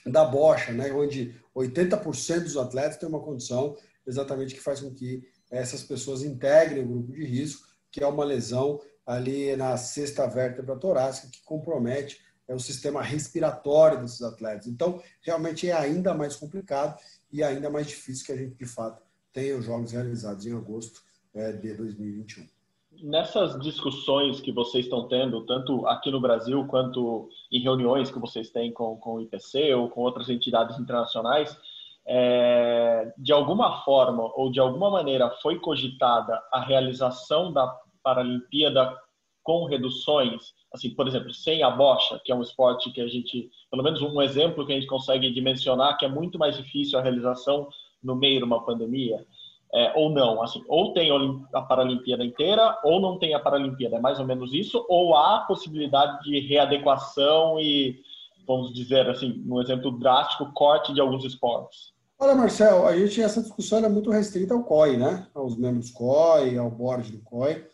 da 0.05 0.25
bocha, 0.25 0.73
né, 0.73 0.91
onde 0.91 1.39
80% 1.55 2.41
dos 2.41 2.57
atletas 2.57 2.97
têm 2.97 3.07
uma 3.07 3.21
condição 3.21 3.77
exatamente 4.05 4.55
que 4.55 4.61
faz 4.61 4.81
com 4.81 4.93
que 4.93 5.23
essas 5.51 5.83
pessoas 5.83 6.23
integrem 6.23 6.83
o 6.83 6.87
grupo 6.87 7.13
de 7.13 7.25
risco, 7.25 7.67
que 7.91 8.03
é 8.03 8.07
uma 8.07 8.23
lesão 8.23 8.79
ali 9.05 9.55
na 9.55 9.77
sexta 9.77 10.27
vértebra 10.27 10.75
torácica 10.77 11.29
que 11.31 11.43
compromete 11.43 12.21
é, 12.47 12.55
o 12.55 12.59
sistema 12.59 13.01
respiratório 13.01 14.01
desses 14.01 14.21
atletas. 14.21 14.67
Então, 14.67 15.01
realmente 15.21 15.69
é 15.69 15.73
ainda 15.73 16.13
mais 16.13 16.35
complicado 16.35 16.99
e 17.31 17.43
ainda 17.43 17.69
mais 17.69 17.87
difícil 17.87 18.25
que 18.25 18.31
a 18.31 18.37
gente, 18.37 18.55
de 18.55 18.65
fato, 18.65 19.01
tenha 19.31 19.57
os 19.57 19.65
jogos 19.65 19.91
realizados 19.91 20.45
em 20.45 20.55
agosto 20.55 21.01
é, 21.33 21.51
de 21.51 21.73
2021. 21.73 22.47
Nessas 23.01 23.59
discussões 23.59 24.39
que 24.39 24.51
vocês 24.51 24.85
estão 24.85 25.07
tendo, 25.07 25.45
tanto 25.45 25.85
aqui 25.87 26.11
no 26.11 26.21
Brasil 26.21 26.65
quanto 26.67 27.27
em 27.51 27.61
reuniões 27.61 28.11
que 28.11 28.19
vocês 28.19 28.51
têm 28.51 28.71
com, 28.71 28.95
com 28.97 29.15
o 29.15 29.21
IPC 29.21 29.73
ou 29.73 29.89
com 29.89 30.01
outras 30.01 30.29
entidades 30.29 30.79
internacionais, 30.79 31.57
é, 32.05 33.11
de 33.17 33.31
alguma 33.31 33.83
forma 33.83 34.31
ou 34.35 34.51
de 34.51 34.59
alguma 34.59 34.89
maneira 34.89 35.29
foi 35.41 35.59
cogitada 35.59 36.41
a 36.51 36.59
realização 36.59 37.51
da 37.51 37.73
Paralimpíada 38.03 38.97
com 39.41 39.65
reduções, 39.65 40.53
assim, 40.73 40.89
por 40.93 41.07
exemplo, 41.07 41.33
sem 41.33 41.63
a 41.63 41.69
bocha, 41.69 42.19
que 42.23 42.31
é 42.31 42.35
um 42.35 42.41
esporte 42.41 42.91
que 42.91 43.01
a 43.01 43.07
gente, 43.07 43.49
pelo 43.69 43.83
menos 43.83 44.01
um 44.01 44.21
exemplo 44.21 44.65
que 44.65 44.71
a 44.71 44.75
gente 44.75 44.87
consegue 44.87 45.31
dimensionar, 45.31 45.97
que 45.97 46.05
é 46.05 46.09
muito 46.09 46.39
mais 46.39 46.57
difícil 46.57 46.97
a 46.97 47.01
realização 47.01 47.67
no 48.01 48.15
meio 48.15 48.39
de 48.39 48.45
uma 48.45 48.65
pandemia 48.65 49.25
é, 49.73 49.91
ou 49.95 50.09
não, 50.09 50.41
assim, 50.41 50.63
ou 50.67 50.93
tem 50.93 51.09
a 51.53 51.61
Paralimpíada 51.61 52.23
inteira 52.23 52.77
ou 52.83 53.01
não 53.01 53.17
tem 53.17 53.33
a 53.33 53.39
Paralimpíada, 53.39 53.97
é 53.97 53.99
mais 53.99 54.19
ou 54.19 54.25
menos 54.25 54.53
isso, 54.53 54.85
ou 54.87 55.15
há 55.15 55.39
possibilidade 55.41 56.23
de 56.23 56.39
readequação 56.41 57.59
e, 57.59 57.99
vamos 58.47 58.71
dizer 58.73 59.09
assim, 59.09 59.43
um 59.47 59.59
exemplo 59.59 59.91
drástico, 59.91 60.51
corte 60.53 60.93
de 60.93 61.01
alguns 61.01 61.25
esportes? 61.25 61.92
Olha, 62.23 62.35
Marcel, 62.35 62.87
a 62.87 62.97
gente, 62.97 63.21
essa 63.21 63.41
discussão 63.41 63.83
é 63.83 63.89
muito 63.89 64.09
restrita 64.09 64.53
ao 64.53 64.63
COI, 64.63 64.95
né? 64.95 65.27
Aos 65.33 65.57
membros 65.57 65.91
COI, 65.91 66.57
ao 66.57 66.71
board 66.71 67.11
do 67.11 67.19
COI, 67.19 67.67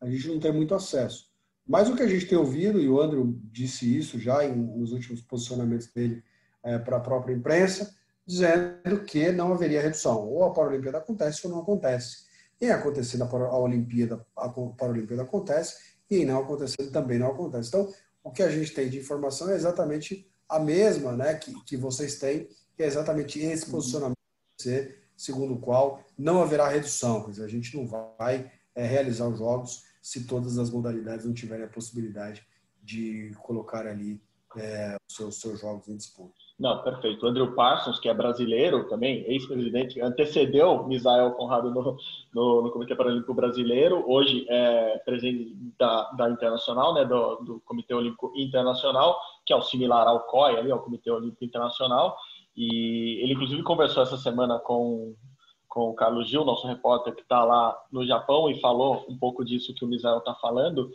a 0.00 0.08
gente 0.08 0.28
não 0.28 0.38
tem 0.38 0.52
muito 0.52 0.76
acesso. 0.76 1.28
Mas 1.66 1.88
o 1.88 1.96
que 1.96 2.04
a 2.04 2.06
gente 2.06 2.24
tem 2.24 2.38
ouvido, 2.38 2.78
e 2.78 2.88
o 2.88 3.00
Andrew 3.00 3.36
disse 3.50 3.98
isso 3.98 4.16
já 4.16 4.44
em, 4.44 4.54
nos 4.54 4.92
últimos 4.92 5.20
posicionamentos 5.22 5.88
dele 5.88 6.22
é, 6.62 6.78
para 6.78 6.98
a 6.98 7.00
própria 7.00 7.34
imprensa, 7.34 7.96
dizendo 8.24 9.02
que 9.04 9.32
não 9.32 9.52
haveria 9.52 9.82
redução. 9.82 10.24
Ou 10.24 10.44
a 10.44 10.52
Paralimpíada 10.52 10.98
acontece 10.98 11.44
ou 11.44 11.52
não 11.52 11.62
acontece. 11.62 12.26
Em 12.60 12.70
acontecendo 12.70 13.24
a 13.24 13.58
Olimpíada, 13.58 14.24
a 14.36 14.48
Paralimpíada 14.48 15.24
acontece, 15.24 15.96
e 16.08 16.18
em 16.18 16.24
não 16.24 16.42
acontecendo 16.42 16.92
também 16.92 17.18
não 17.18 17.32
acontece. 17.32 17.70
Então, 17.70 17.92
o 18.22 18.30
que 18.30 18.44
a 18.44 18.50
gente 18.50 18.72
tem 18.72 18.88
de 18.88 19.00
informação 19.00 19.50
é 19.50 19.56
exatamente 19.56 20.30
a 20.48 20.60
mesma 20.60 21.10
né, 21.10 21.34
que, 21.34 21.52
que 21.64 21.76
vocês 21.76 22.20
têm, 22.20 22.48
que 22.76 22.82
é 22.82 22.86
exatamente 22.86 23.38
esse 23.38 23.70
posicionamento, 23.70 24.16
segundo 25.16 25.54
o 25.54 25.60
qual 25.60 26.04
não 26.16 26.42
haverá 26.42 26.68
redução. 26.68 27.24
Quer 27.24 27.30
dizer, 27.30 27.44
a 27.44 27.48
gente 27.48 27.76
não 27.76 27.86
vai 27.86 28.50
é, 28.74 28.86
realizar 28.86 29.28
os 29.28 29.38
jogos 29.38 29.84
se 30.02 30.26
todas 30.26 30.58
as 30.58 30.70
modalidades 30.70 31.24
não 31.24 31.32
tiverem 31.32 31.64
a 31.64 31.68
possibilidade 31.68 32.46
de 32.82 33.32
colocar 33.42 33.86
ali 33.86 34.20
é, 34.56 34.96
os 35.08 35.16
seus, 35.16 35.40
seus 35.40 35.60
jogos 35.60 35.88
em 35.88 35.96
disputa. 35.96 36.34
Não, 36.58 36.82
perfeito. 36.82 37.24
O 37.24 37.28
Andrew 37.28 37.54
Parsons, 37.54 38.00
que 38.00 38.08
é 38.08 38.14
brasileiro 38.14 38.88
também, 38.88 39.22
ex-presidente, 39.30 40.00
antecedeu 40.00 40.86
Misael 40.86 41.32
Conrado 41.32 41.70
no, 41.70 41.98
no, 42.32 42.62
no, 42.62 42.70
Comitê 42.70 42.94
Paralímpico 42.94 43.34
Brasileiro, 43.34 44.02
hoje 44.06 44.46
é 44.48 44.98
presidente 45.04 45.54
da, 45.78 46.10
da 46.12 46.30
Internacional, 46.30 46.94
né, 46.94 47.04
do, 47.04 47.36
do, 47.36 47.60
Comitê 47.60 47.92
Olímpico 47.92 48.32
Internacional, 48.34 49.20
que 49.44 49.52
é 49.52 49.56
o 49.56 49.60
similar 49.60 50.06
ao 50.06 50.20
COI, 50.20 50.56
ali, 50.56 50.70
ao 50.70 50.80
Comitê 50.80 51.10
Olímpico 51.10 51.44
Internacional, 51.44 52.16
e 52.56 53.20
ele 53.22 53.34
inclusive 53.34 53.62
conversou 53.62 54.02
essa 54.02 54.16
semana 54.16 54.58
com, 54.58 55.14
com 55.68 55.90
o 55.90 55.94
Carlos 55.94 56.28
Gil, 56.28 56.44
nosso 56.44 56.66
repórter 56.66 57.14
que 57.14 57.22
está 57.22 57.44
lá 57.44 57.76
no 57.92 58.06
Japão, 58.06 58.50
e 58.50 58.60
falou 58.60 59.04
um 59.08 59.18
pouco 59.18 59.44
disso 59.44 59.74
que 59.74 59.84
o 59.84 59.88
Misael 59.88 60.18
está 60.18 60.34
falando, 60.34 60.90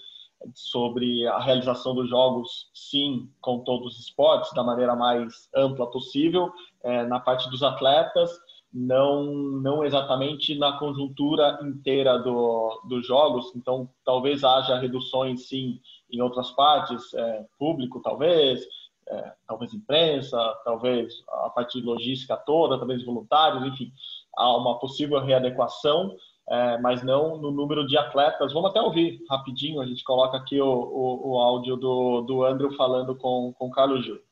sobre 0.55 1.27
a 1.27 1.39
realização 1.39 1.93
dos 1.93 2.09
jogos, 2.09 2.69
sim, 2.73 3.29
com 3.39 3.59
todos 3.59 3.93
os 3.93 3.99
esportes, 3.99 4.51
da 4.53 4.63
maneira 4.63 4.95
mais 4.95 5.47
ampla 5.55 5.89
possível, 5.89 6.51
é, 6.83 7.03
na 7.05 7.19
parte 7.19 7.49
dos 7.49 7.61
atletas, 7.61 8.31
não, 8.73 9.25
não 9.25 9.83
exatamente 9.83 10.57
na 10.57 10.77
conjuntura 10.77 11.59
inteira 11.61 12.17
do, 12.17 12.81
dos 12.87 13.05
jogos, 13.05 13.53
então 13.55 13.89
talvez 14.05 14.43
haja 14.43 14.79
reduções, 14.79 15.47
sim, 15.47 15.79
em 16.09 16.21
outras 16.21 16.51
partes, 16.51 17.13
é, 17.13 17.45
público, 17.59 18.01
talvez, 18.01 18.65
é, 19.11 19.33
talvez 19.45 19.73
imprensa, 19.73 20.37
talvez 20.63 21.13
a 21.27 21.49
parte 21.49 21.79
logística 21.81 22.37
toda, 22.37 22.77
talvez 22.77 23.03
voluntários, 23.05 23.65
enfim, 23.65 23.91
há 24.35 24.55
uma 24.57 24.79
possível 24.79 25.19
readequação, 25.19 26.15
é, 26.49 26.77
mas 26.79 27.03
não 27.03 27.37
no 27.37 27.51
número 27.51 27.85
de 27.85 27.97
atletas. 27.97 28.53
Vamos 28.53 28.71
até 28.71 28.81
ouvir 28.81 29.21
rapidinho, 29.29 29.81
a 29.81 29.85
gente 29.85 30.03
coloca 30.03 30.37
aqui 30.37 30.61
o, 30.61 30.65
o, 30.65 31.31
o 31.31 31.39
áudio 31.39 31.75
do, 31.75 32.21
do 32.21 32.45
Andrew 32.45 32.71
falando 32.75 33.15
com, 33.15 33.53
com 33.57 33.67
o 33.67 33.71
Carlos 33.71 34.05
Júlio. 34.05 34.23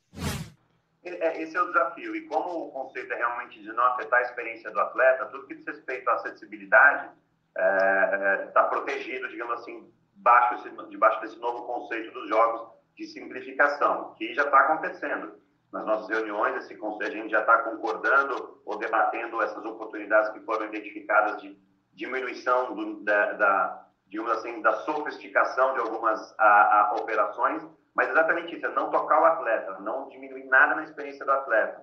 É, 1.04 1.42
esse 1.42 1.56
é 1.56 1.62
o 1.62 1.68
desafio. 1.68 2.16
E 2.16 2.22
como 2.28 2.68
o 2.68 2.72
conceito 2.72 3.12
é 3.14 3.18
realmente 3.18 3.62
de 3.62 3.72
não 3.74 3.84
afetar 3.86 4.20
a 4.20 4.24
experiência 4.24 4.72
do 4.72 4.80
atleta, 4.80 5.26
tudo 5.26 5.48
que 5.48 5.56
diz 5.56 5.66
respeito 5.66 6.08
à 6.10 6.14
acessibilidade 6.14 7.10
está 7.50 7.64
é, 7.64 8.44
é 8.44 8.48
tá 8.48 8.64
protegido, 8.64 9.28
digamos 9.28 9.60
assim, 9.60 9.92
debaixo 10.16 11.22
desse 11.22 11.40
novo 11.40 11.64
conceito 11.64 12.14
dos 12.14 12.30
jogos 12.30 12.79
de 13.00 13.08
simplificação, 13.08 14.14
que 14.16 14.34
já 14.36 14.44
está 14.44 14.60
acontecendo. 14.60 15.40
Nas 15.72 15.86
nossas 15.86 16.10
reuniões, 16.10 16.58
esse 16.58 16.76
conceito, 16.76 17.14
a 17.14 17.16
gente 17.16 17.32
já 17.32 17.42
está 17.42 17.60
concordando 17.60 18.62
ou 18.66 18.78
debatendo 18.78 19.42
essas 19.42 19.64
oportunidades 19.64 20.30
que 20.32 20.42
foram 20.42 20.66
identificadas 20.66 21.42
de 21.42 21.58
diminuição 21.94 22.76
do, 22.76 23.04
da, 23.04 23.34
da, 23.34 23.86
digamos 24.08 24.32
assim, 24.32 24.62
da 24.62 24.74
sofisticação 24.80 25.74
de 25.76 25.80
algumas 25.80 26.36
a, 26.38 26.46
a, 26.46 26.96
operações, 26.96 27.64
mas 27.96 28.10
exatamente 28.10 28.56
isso, 28.56 28.66
é 28.66 28.70
não 28.74 28.90
tocar 28.90 29.22
o 29.22 29.26
atleta, 29.26 29.80
não 29.80 30.10
diminuir 30.10 30.46
nada 30.46 30.76
na 30.76 30.84
experiência 30.84 31.26
do 31.26 31.32
atleta. 31.32 31.82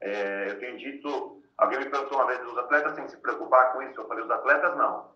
É, 0.00 0.50
eu 0.50 0.58
tenho 0.58 0.76
dito, 0.76 1.42
alguém 1.56 1.78
me 1.78 1.90
perguntou 1.90 2.18
uma 2.18 2.26
vez, 2.26 2.44
os 2.44 2.58
atletas 2.58 2.92
têm 2.94 3.04
que 3.04 3.12
se 3.12 3.22
preocupar 3.22 3.72
com 3.72 3.82
isso? 3.82 4.00
Eu 4.00 4.08
falei, 4.08 4.24
os 4.24 4.30
atletas 4.30 4.76
não. 4.76 5.12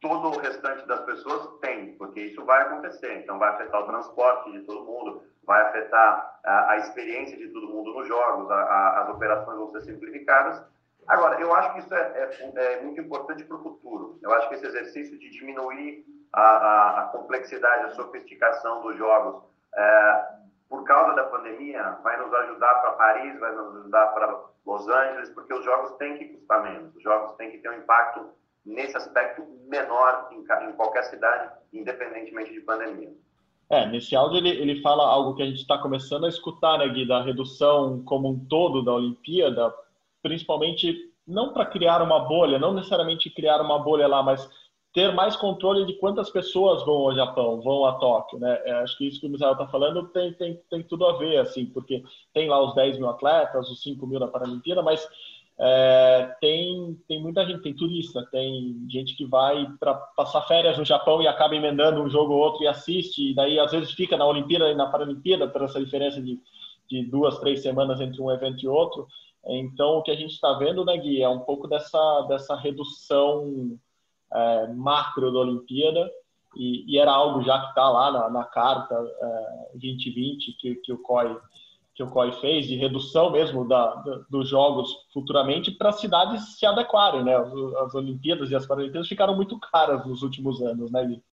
Todo 0.00 0.28
o 0.28 0.38
restante 0.38 0.86
das 0.86 1.00
pessoas 1.04 1.58
tem, 1.60 1.96
porque 1.96 2.20
isso 2.20 2.44
vai 2.44 2.62
acontecer. 2.62 3.18
Então, 3.18 3.38
vai 3.38 3.50
afetar 3.50 3.82
o 3.82 3.86
transporte 3.86 4.52
de 4.52 4.60
todo 4.60 4.86
mundo, 4.86 5.22
vai 5.44 5.60
afetar 5.62 6.40
a, 6.44 6.72
a 6.72 6.76
experiência 6.78 7.36
de 7.36 7.48
todo 7.48 7.68
mundo 7.68 7.92
nos 7.92 8.08
jogos, 8.08 8.50
a, 8.50 9.02
as 9.02 9.10
operações 9.10 9.58
vão 9.58 9.70
ser 9.70 9.82
simplificadas, 9.82 10.64
Agora, 11.10 11.40
eu 11.40 11.52
acho 11.52 11.72
que 11.72 11.78
isso 11.80 11.92
é, 11.92 12.30
é, 12.54 12.76
é 12.76 12.82
muito 12.82 13.00
importante 13.00 13.42
para 13.42 13.56
o 13.56 13.62
futuro. 13.62 14.18
Eu 14.22 14.32
acho 14.32 14.48
que 14.48 14.54
esse 14.54 14.66
exercício 14.66 15.18
de 15.18 15.28
diminuir 15.30 16.04
a, 16.32 16.40
a, 16.40 17.00
a 17.00 17.04
complexidade, 17.06 17.86
a 17.86 17.90
sofisticação 17.90 18.80
dos 18.82 18.96
jogos, 18.96 19.42
é, 19.74 20.26
por 20.68 20.84
causa 20.84 21.14
da 21.14 21.24
pandemia, 21.24 21.98
vai 22.04 22.16
nos 22.16 22.32
ajudar 22.32 22.74
para 22.76 22.92
Paris, 22.92 23.40
vai 23.40 23.52
nos 23.52 23.76
ajudar 23.78 24.06
para 24.08 24.40
Los 24.64 24.88
Angeles, 24.88 25.30
porque 25.30 25.52
os 25.52 25.64
jogos 25.64 25.96
têm 25.96 26.16
que 26.16 26.28
custar 26.28 26.62
menos. 26.62 26.94
Os 26.94 27.02
jogos 27.02 27.34
têm 27.34 27.50
que 27.50 27.58
ter 27.58 27.70
um 27.70 27.78
impacto 27.78 28.30
nesse 28.64 28.96
aspecto 28.96 29.42
menor 29.68 30.28
em, 30.32 30.40
em 30.40 30.72
qualquer 30.72 31.04
cidade, 31.04 31.52
independentemente 31.72 32.52
de 32.52 32.60
pandemia. 32.60 33.12
É, 33.70 33.86
nesse 33.86 34.16
áudio 34.16 34.38
ele, 34.38 34.50
ele 34.50 34.82
fala 34.82 35.06
algo 35.06 35.34
que 35.36 35.42
a 35.42 35.46
gente 35.46 35.60
está 35.60 35.78
começando 35.78 36.26
a 36.26 36.28
escutar, 36.28 36.78
né, 36.78 36.88
Gui, 36.88 37.06
da 37.06 37.22
redução 37.22 38.02
como 38.04 38.28
um 38.28 38.44
todo 38.46 38.82
da 38.82 38.92
Olimpíada, 38.92 39.72
principalmente 40.20 41.10
não 41.26 41.52
para 41.52 41.66
criar 41.66 42.02
uma 42.02 42.18
bolha, 42.18 42.58
não 42.58 42.74
necessariamente 42.74 43.30
criar 43.30 43.60
uma 43.60 43.78
bolha 43.78 44.08
lá, 44.08 44.22
mas 44.24 44.50
ter 44.92 45.14
mais 45.14 45.36
controle 45.36 45.86
de 45.86 45.94
quantas 45.94 46.30
pessoas 46.30 46.84
vão 46.84 46.96
ao 46.96 47.14
Japão, 47.14 47.60
vão 47.60 47.84
a 47.86 47.92
Tóquio, 47.92 48.40
né? 48.40 48.60
É, 48.64 48.72
acho 48.72 48.98
que 48.98 49.06
isso 49.06 49.20
que 49.20 49.26
o 49.26 49.30
Misael 49.30 49.52
está 49.52 49.68
falando 49.68 50.08
tem, 50.08 50.32
tem, 50.34 50.60
tem 50.68 50.82
tudo 50.82 51.06
a 51.06 51.16
ver, 51.16 51.38
assim, 51.38 51.66
porque 51.66 52.02
tem 52.34 52.48
lá 52.48 52.60
os 52.60 52.74
10 52.74 52.98
mil 52.98 53.08
atletas, 53.08 53.70
os 53.70 53.82
5 53.82 54.04
mil 54.04 54.18
na 54.18 54.26
Paralimpíada, 54.26 54.82
mas 54.82 55.08
é, 55.62 56.36
tem, 56.40 56.98
tem 57.06 57.20
muita 57.20 57.44
gente, 57.44 57.60
tem 57.60 57.74
turista, 57.74 58.26
tem 58.32 58.86
gente 58.88 59.14
que 59.14 59.26
vai 59.26 59.66
para 59.78 59.94
passar 59.94 60.40
férias 60.42 60.78
no 60.78 60.86
Japão 60.86 61.20
e 61.20 61.28
acaba 61.28 61.54
emendando 61.54 62.02
um 62.02 62.08
jogo 62.08 62.32
ou 62.32 62.40
outro 62.40 62.62
e 62.62 62.66
assiste, 62.66 63.30
e 63.30 63.34
daí 63.34 63.58
às 63.58 63.70
vezes 63.70 63.92
fica 63.92 64.16
na 64.16 64.24
Olimpíada 64.26 64.70
e 64.70 64.74
na 64.74 64.86
Paralimpíada, 64.86 65.46
por 65.46 65.62
essa 65.62 65.78
diferença 65.78 66.20
de, 66.22 66.40
de 66.88 67.04
duas, 67.04 67.38
três 67.40 67.60
semanas 67.62 68.00
entre 68.00 68.22
um 68.22 68.30
evento 68.30 68.64
e 68.64 68.68
outro. 68.68 69.06
Então, 69.44 69.98
o 69.98 70.02
que 70.02 70.10
a 70.10 70.16
gente 70.16 70.32
está 70.32 70.54
vendo, 70.54 70.82
né, 70.82 70.96
Gui, 70.96 71.22
é 71.22 71.28
um 71.28 71.40
pouco 71.40 71.68
dessa, 71.68 72.22
dessa 72.22 72.56
redução 72.56 73.78
é, 74.32 74.66
macro 74.68 75.30
da 75.30 75.40
Olimpíada, 75.40 76.10
e, 76.56 76.84
e, 76.94 76.98
era 76.98 77.12
algo 77.12 77.42
já 77.42 77.60
que 77.60 77.68
está 77.68 77.88
lá 77.88 78.10
na, 78.10 78.30
na 78.30 78.44
carta 78.44 78.94
é, 78.94 79.70
2020 79.74 80.52
que, 80.58 80.74
que, 80.76 80.92
o 80.92 80.98
COI, 80.98 81.36
que 82.00 82.04
o 82.04 82.10
COI 82.10 82.32
fez, 82.40 82.66
de 82.66 82.76
redução 82.76 83.30
mesmo 83.30 83.68
da, 83.68 83.94
da 83.96 84.24
dos 84.30 84.48
jogos 84.48 84.88
futuramente 85.12 85.70
para 85.70 85.90
as 85.90 86.00
cidades 86.00 86.58
se 86.58 86.64
adequarem. 86.64 87.22
Né? 87.22 87.36
As, 87.36 87.52
as 87.52 87.94
Olimpíadas 87.94 88.50
e 88.50 88.56
as 88.56 88.66
Paralimpíadas 88.66 89.08
ficaram 89.08 89.36
muito 89.36 89.58
caras 89.58 90.06
nos 90.06 90.22
últimos 90.22 90.62
anos, 90.62 90.90
né, 90.90 91.04
Gui? 91.04 91.22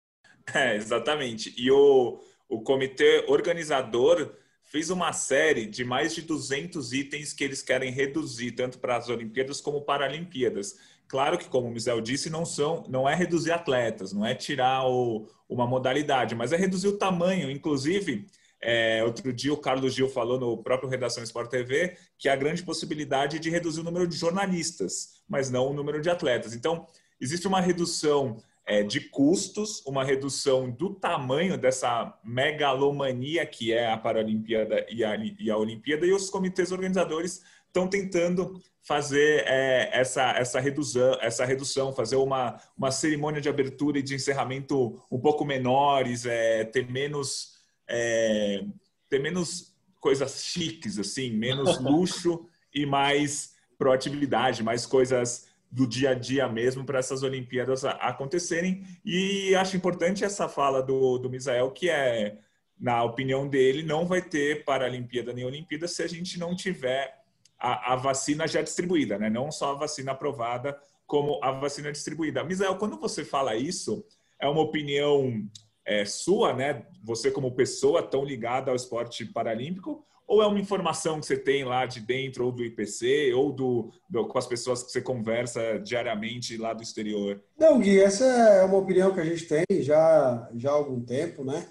É, 0.55 0.77
exatamente. 0.77 1.55
E 1.57 1.71
o, 1.71 2.19
o 2.51 2.61
comitê 2.61 3.25
organizador 3.29 4.31
fez 4.63 4.91
uma 4.91 5.11
série 5.11 5.65
de 5.65 5.85
mais 5.87 6.15
de 6.15 6.21
200 6.21 6.93
itens 6.93 7.33
que 7.33 7.43
eles 7.43 7.63
querem 7.63 7.91
reduzir, 7.91 8.53
tanto 8.53 8.79
para 8.79 8.97
as 8.97 9.09
Olimpíadas 9.09 9.63
como 9.63 9.81
para 9.81 10.05
as 10.05 10.13
Olimpíadas. 10.13 10.79
Claro 11.09 11.39
que, 11.39 11.49
como 11.49 11.69
o 11.69 11.71
Michel 11.71 12.01
disse, 12.03 12.29
não, 12.29 12.45
são, 12.45 12.85
não 12.91 13.09
é 13.09 13.15
reduzir 13.15 13.53
atletas, 13.53 14.13
não 14.13 14.25
é 14.25 14.35
tirar 14.35 14.87
o, 14.87 15.27
uma 15.49 15.67
modalidade, 15.67 16.35
mas 16.35 16.53
é 16.53 16.57
reduzir 16.57 16.89
o 16.89 16.99
tamanho. 16.99 17.51
Inclusive, 17.51 18.27
é, 18.65 19.05
outro 19.05 19.33
dia 19.33 19.53
o 19.53 19.59
Carlos 19.59 19.95
Gil 19.95 20.09
falou 20.09 20.41
no 20.41 20.57
próprio 20.63 20.89
Redação 20.89 21.23
Sport 21.23 21.51
TV 21.51 21.97
que 22.19 22.29
há 22.29 22.35
grande 22.35 22.63
possibilidade 22.63 23.39
de 23.39 23.51
reduzir 23.51 23.81
o 23.81 23.85
número 23.85 24.07
de 24.07 24.17
jornalistas, 24.17 25.23
mas 25.29 25.51
não 25.51 25.69
o 25.69 25.75
número 25.75 26.01
de 26.01 26.09
atletas. 26.09 26.55
Então, 26.55 26.87
existe 27.21 27.47
uma 27.47 27.61
redução 27.61 28.39
é, 28.67 28.83
de 28.83 29.01
custos, 29.01 29.85
uma 29.87 30.03
redução 30.03 30.71
do 30.71 30.95
tamanho 30.95 31.59
dessa 31.59 32.19
megalomania 32.25 33.45
que 33.45 33.73
é 33.73 33.93
a 33.93 33.99
Paralimpíada 33.99 34.87
e 34.91 35.05
a, 35.05 35.15
e 35.17 35.51
a 35.51 35.57
Olimpíada, 35.57 36.07
e 36.07 36.13
os 36.13 36.31
comitês 36.31 36.73
organizadores 36.73 37.43
estão 37.67 37.87
tentando 37.87 38.63
fazer 38.83 39.45
é, 39.47 39.91
essa, 39.93 40.31
essa, 40.33 40.61
redução, 40.61 41.19
essa 41.21 41.45
redução, 41.45 41.93
fazer 41.93 42.17
uma, 42.17 42.61
uma 42.77 42.91
cerimônia 42.91 43.41
de 43.41 43.49
abertura 43.49 43.99
e 43.99 44.03
de 44.03 44.15
encerramento 44.15 45.03
um 45.11 45.19
pouco 45.19 45.45
menores, 45.45 46.25
é, 46.25 46.65
ter 46.65 46.91
menos 46.91 47.54
é, 47.89 48.65
ter 49.09 49.19
menos 49.21 49.75
coisas 50.01 50.45
chiques, 50.45 50.99
assim, 50.99 51.31
menos 51.31 51.79
luxo 51.83 52.47
e 52.75 52.85
mais 52.85 53.55
proatividade, 53.79 54.63
mais 54.63 54.87
coisas 54.87 55.49
do 55.71 55.87
dia 55.87 56.11
a 56.11 56.15
dia 56.15 56.49
mesmo 56.49 56.85
para 56.85 57.01
essas 57.01 57.23
Olimpíadas 57.23 57.85
acontecerem. 57.85 58.85
E 59.05 59.55
acho 59.57 59.77
importante 59.77 60.25
essa 60.25 60.49
fala 60.49 60.83
do, 60.83 61.19
do 61.19 61.29
Misael, 61.29 61.71
que 61.73 61.91
é, 61.91 62.39
na 62.79 63.03
opinião 63.03 63.49
dele, 63.49 63.83
não 63.83 64.07
vai 64.07 64.23
ter 64.23 64.65
Paralimpíada 64.65 65.33
nem 65.33 65.45
Olimpíada 65.45 65.89
se 65.89 66.03
a 66.03 66.07
gente 66.07 66.39
não 66.39 66.55
tiver 66.55 67.25
a, 67.59 67.95
a 67.95 67.97
vacina 67.97 68.47
já 68.47 68.63
distribuída, 68.63 69.19
né? 69.19 69.31
não 69.31 69.51
só 69.51 69.73
a 69.73 69.79
vacina 69.79 70.13
aprovada, 70.13 70.79
como 71.07 71.41
a 71.43 71.51
vacina 71.51 71.91
distribuída. 71.91 72.45
Misael, 72.45 72.77
quando 72.77 72.99
você 72.99 73.25
fala 73.25 73.57
isso, 73.57 74.05
é 74.41 74.49
uma 74.49 74.61
opinião 74.61 75.49
é, 75.87 76.05
sua, 76.05 76.53
né? 76.55 76.87
Você 77.03 77.31
como 77.31 77.55
pessoa 77.55 78.03
tão 78.03 78.25
ligada 78.25 78.71
ao 78.71 78.77
esporte 78.77 79.25
paralímpico, 79.25 80.05
ou 80.27 80.43
é 80.43 80.47
uma 80.47 80.59
informação 80.59 81.21
que 81.21 81.27
você 81.27 81.37
tem 81.37 81.65
lá 81.65 81.85
de 81.85 82.01
dentro, 82.01 82.47
ou 82.47 82.53
do 82.53 82.65
IPC, 82.65 83.33
ou 83.35 83.53
do, 83.53 83.93
do, 84.09 84.27
com 84.27 84.39
as 84.39 84.47
pessoas 84.47 84.83
que 84.83 84.91
você 84.91 85.03
conversa 85.03 85.79
diariamente 85.79 86.57
lá 86.57 86.73
do 86.73 86.83
exterior? 86.83 87.43
Não, 87.59 87.79
Gui, 87.79 88.01
essa 88.01 88.25
é 88.25 88.65
uma 88.65 88.79
opinião 88.79 89.13
que 89.13 89.21
a 89.21 89.25
gente 89.25 89.47
tem 89.47 89.65
já, 89.83 90.49
já 90.57 90.71
há 90.71 90.75
algum 90.75 91.01
tempo, 91.01 91.45
né? 91.45 91.67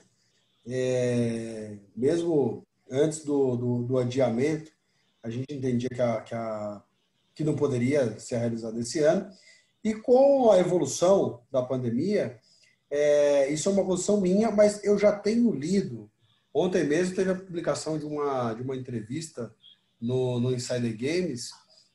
É, 0.68 1.76
mesmo 1.96 2.64
antes 2.90 3.26
do, 3.26 3.56
do, 3.56 3.84
do, 3.84 3.98
adiamento, 3.98 4.72
a 5.22 5.30
gente 5.30 5.52
entendia 5.52 5.90
que, 5.90 6.02
a, 6.02 6.22
que, 6.22 6.36
a, 6.36 6.82
que 7.36 7.44
não 7.44 7.56
poderia 7.56 8.20
ser 8.20 8.38
realizado 8.38 8.80
esse 8.80 9.00
ano. 9.00 9.30
E 9.84 9.94
com 9.94 10.52
a 10.52 10.60
evolução 10.60 11.42
da 11.52 11.62
pandemia, 11.62 12.40
é, 12.96 13.52
isso 13.52 13.68
é 13.68 13.72
uma 13.72 13.86
posição 13.86 14.22
minha, 14.22 14.52
mas 14.52 14.84
eu 14.84 14.98
já 14.98 15.12
tenho 15.12 15.52
lido 15.52 16.10
Ontem 16.54 16.84
mesmo 16.84 17.16
teve 17.16 17.32
a 17.32 17.36
publicação 17.36 17.98
de 17.98 18.06
uma, 18.06 18.54
de 18.54 18.62
uma 18.62 18.76
entrevista 18.76 19.54
no, 20.00 20.40
no 20.40 20.54
Insider 20.54 20.96
Games 20.96 21.50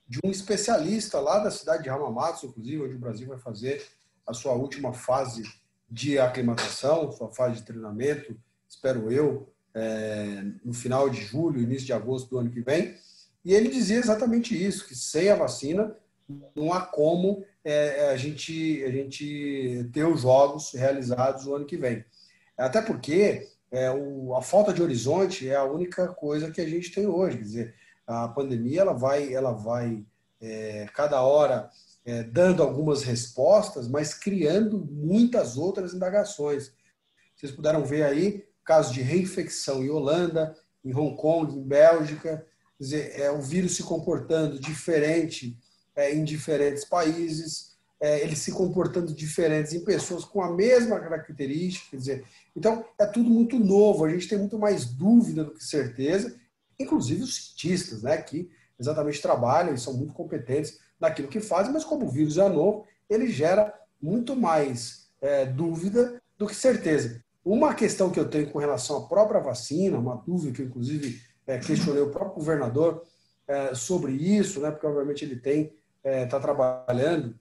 de 0.08 0.18
um 0.24 0.30
especialista 0.30 1.20
lá 1.20 1.38
da 1.38 1.50
cidade 1.50 1.84
de 1.84 1.90
Hamamatsu, 1.90 2.46
inclusive, 2.46 2.82
onde 2.82 2.94
o 2.94 2.98
Brasil 2.98 3.28
vai 3.28 3.38
fazer 3.38 3.86
a 4.26 4.34
sua 4.34 4.54
última 4.54 4.92
fase 4.92 5.42
de 5.88 6.18
aclimatação, 6.18 7.12
sua 7.12 7.30
fase 7.30 7.56
de 7.56 7.62
treinamento, 7.62 8.36
espero 8.68 9.12
eu, 9.12 9.52
é, 9.74 10.42
no 10.64 10.72
final 10.72 11.08
de 11.08 11.20
julho, 11.20 11.60
início 11.60 11.86
de 11.86 11.92
agosto 11.92 12.30
do 12.30 12.38
ano 12.38 12.50
que 12.50 12.62
vem. 12.62 12.96
E 13.44 13.54
ele 13.54 13.68
dizia 13.68 13.98
exatamente 13.98 14.60
isso, 14.60 14.88
que 14.88 14.94
sem 14.94 15.28
a 15.28 15.36
vacina 15.36 15.94
não 16.54 16.72
há 16.72 16.82
como 16.82 17.44
é, 17.64 18.10
a, 18.10 18.16
gente, 18.16 18.84
a 18.84 18.90
gente 18.90 19.88
ter 19.92 20.04
os 20.04 20.22
jogos 20.22 20.72
realizados 20.72 21.46
o 21.46 21.54
ano 21.54 21.66
que 21.66 21.76
vem. 21.76 22.04
Até 22.56 22.82
porque 22.82 23.48
é, 23.70 23.90
o, 23.90 24.34
a 24.34 24.42
falta 24.42 24.72
de 24.72 24.82
horizonte 24.82 25.48
é 25.48 25.56
a 25.56 25.64
única 25.64 26.08
coisa 26.08 26.50
que 26.50 26.60
a 26.60 26.68
gente 26.68 26.90
tem 26.90 27.06
hoje. 27.06 27.38
Quer 27.38 27.44
dizer, 27.44 27.74
a 28.06 28.28
pandemia 28.28 28.82
ela 28.82 28.92
vai, 28.92 29.32
ela 29.32 29.52
vai 29.52 30.04
é, 30.40 30.86
cada 30.94 31.22
hora 31.22 31.70
é, 32.04 32.22
dando 32.22 32.62
algumas 32.62 33.02
respostas, 33.02 33.88
mas 33.88 34.14
criando 34.14 34.86
muitas 34.90 35.56
outras 35.56 35.94
indagações. 35.94 36.72
Vocês 37.36 37.52
puderam 37.52 37.84
ver 37.84 38.02
aí 38.04 38.44
casos 38.64 38.92
de 38.92 39.00
reinfecção 39.00 39.84
em 39.84 39.90
Holanda, 39.90 40.54
em 40.84 40.94
Hong 40.94 41.16
Kong, 41.16 41.54
em 41.54 41.62
Bélgica, 41.62 42.46
quer 42.76 42.82
dizer, 42.82 43.20
é, 43.20 43.30
o 43.30 43.40
vírus 43.40 43.76
se 43.76 43.82
comportando 43.82 44.58
diferente 44.58 45.58
é, 45.98 46.14
em 46.14 46.22
diferentes 46.22 46.84
países. 46.84 47.76
é, 48.00 48.22
eles 48.22 48.38
se 48.38 48.52
comportando 48.52 49.12
diferentes 49.12 49.72
em 49.72 49.84
pessoas 49.84 50.24
com 50.24 50.40
a 50.40 50.54
mesma 50.54 51.00
característica, 51.00 51.90
quer 51.90 51.96
dizer, 51.96 52.24
então 52.54 52.84
é 52.96 53.04
tudo 53.04 53.28
muito 53.28 53.58
novo, 53.58 54.04
a 54.04 54.08
gente 54.08 54.28
tem 54.28 54.38
muito 54.38 54.56
mais 54.56 54.84
dúvida 54.84 55.42
do 55.42 55.52
que 55.52 55.64
certeza, 55.64 56.36
inclusive 56.78 57.24
os 57.24 57.34
cientistas, 57.34 58.02
né, 58.04 58.16
que 58.18 58.48
exatamente 58.78 59.20
trabalham 59.20 59.74
e 59.74 59.78
são 59.78 59.94
muito 59.94 60.12
competentes 60.12 60.78
naquilo 61.00 61.26
que 61.26 61.40
fazem, 61.40 61.72
mas 61.72 61.84
como 61.84 62.06
o 62.06 62.10
vírus 62.10 62.38
é 62.38 62.48
novo, 62.48 62.86
ele 63.10 63.26
gera 63.32 63.74
muito 64.00 64.36
mais 64.36 65.08
é, 65.20 65.44
dúvida 65.44 66.22
do 66.38 66.46
que 66.46 66.54
certeza. 66.54 67.20
Uma 67.44 67.74
questão 67.74 68.10
que 68.10 68.20
eu 68.20 68.28
tenho 68.28 68.48
com 68.50 68.60
relação 68.60 68.98
à 68.98 69.08
própria 69.08 69.40
vacina, 69.40 69.98
uma 69.98 70.22
dúvida 70.24 70.52
que 70.52 70.62
eu, 70.62 70.66
inclusive, 70.66 71.20
é, 71.48 71.58
questionei 71.58 72.02
o 72.02 72.10
próprio 72.10 72.36
governador 72.36 73.02
é, 73.48 73.74
sobre 73.74 74.12
isso, 74.12 74.60
né, 74.60 74.70
porque 74.70 74.86
obviamente 74.86 75.24
ele 75.24 75.36
tem 75.36 75.72
está 76.04 76.36
é, 76.36 76.40
trabalhando 76.40 77.34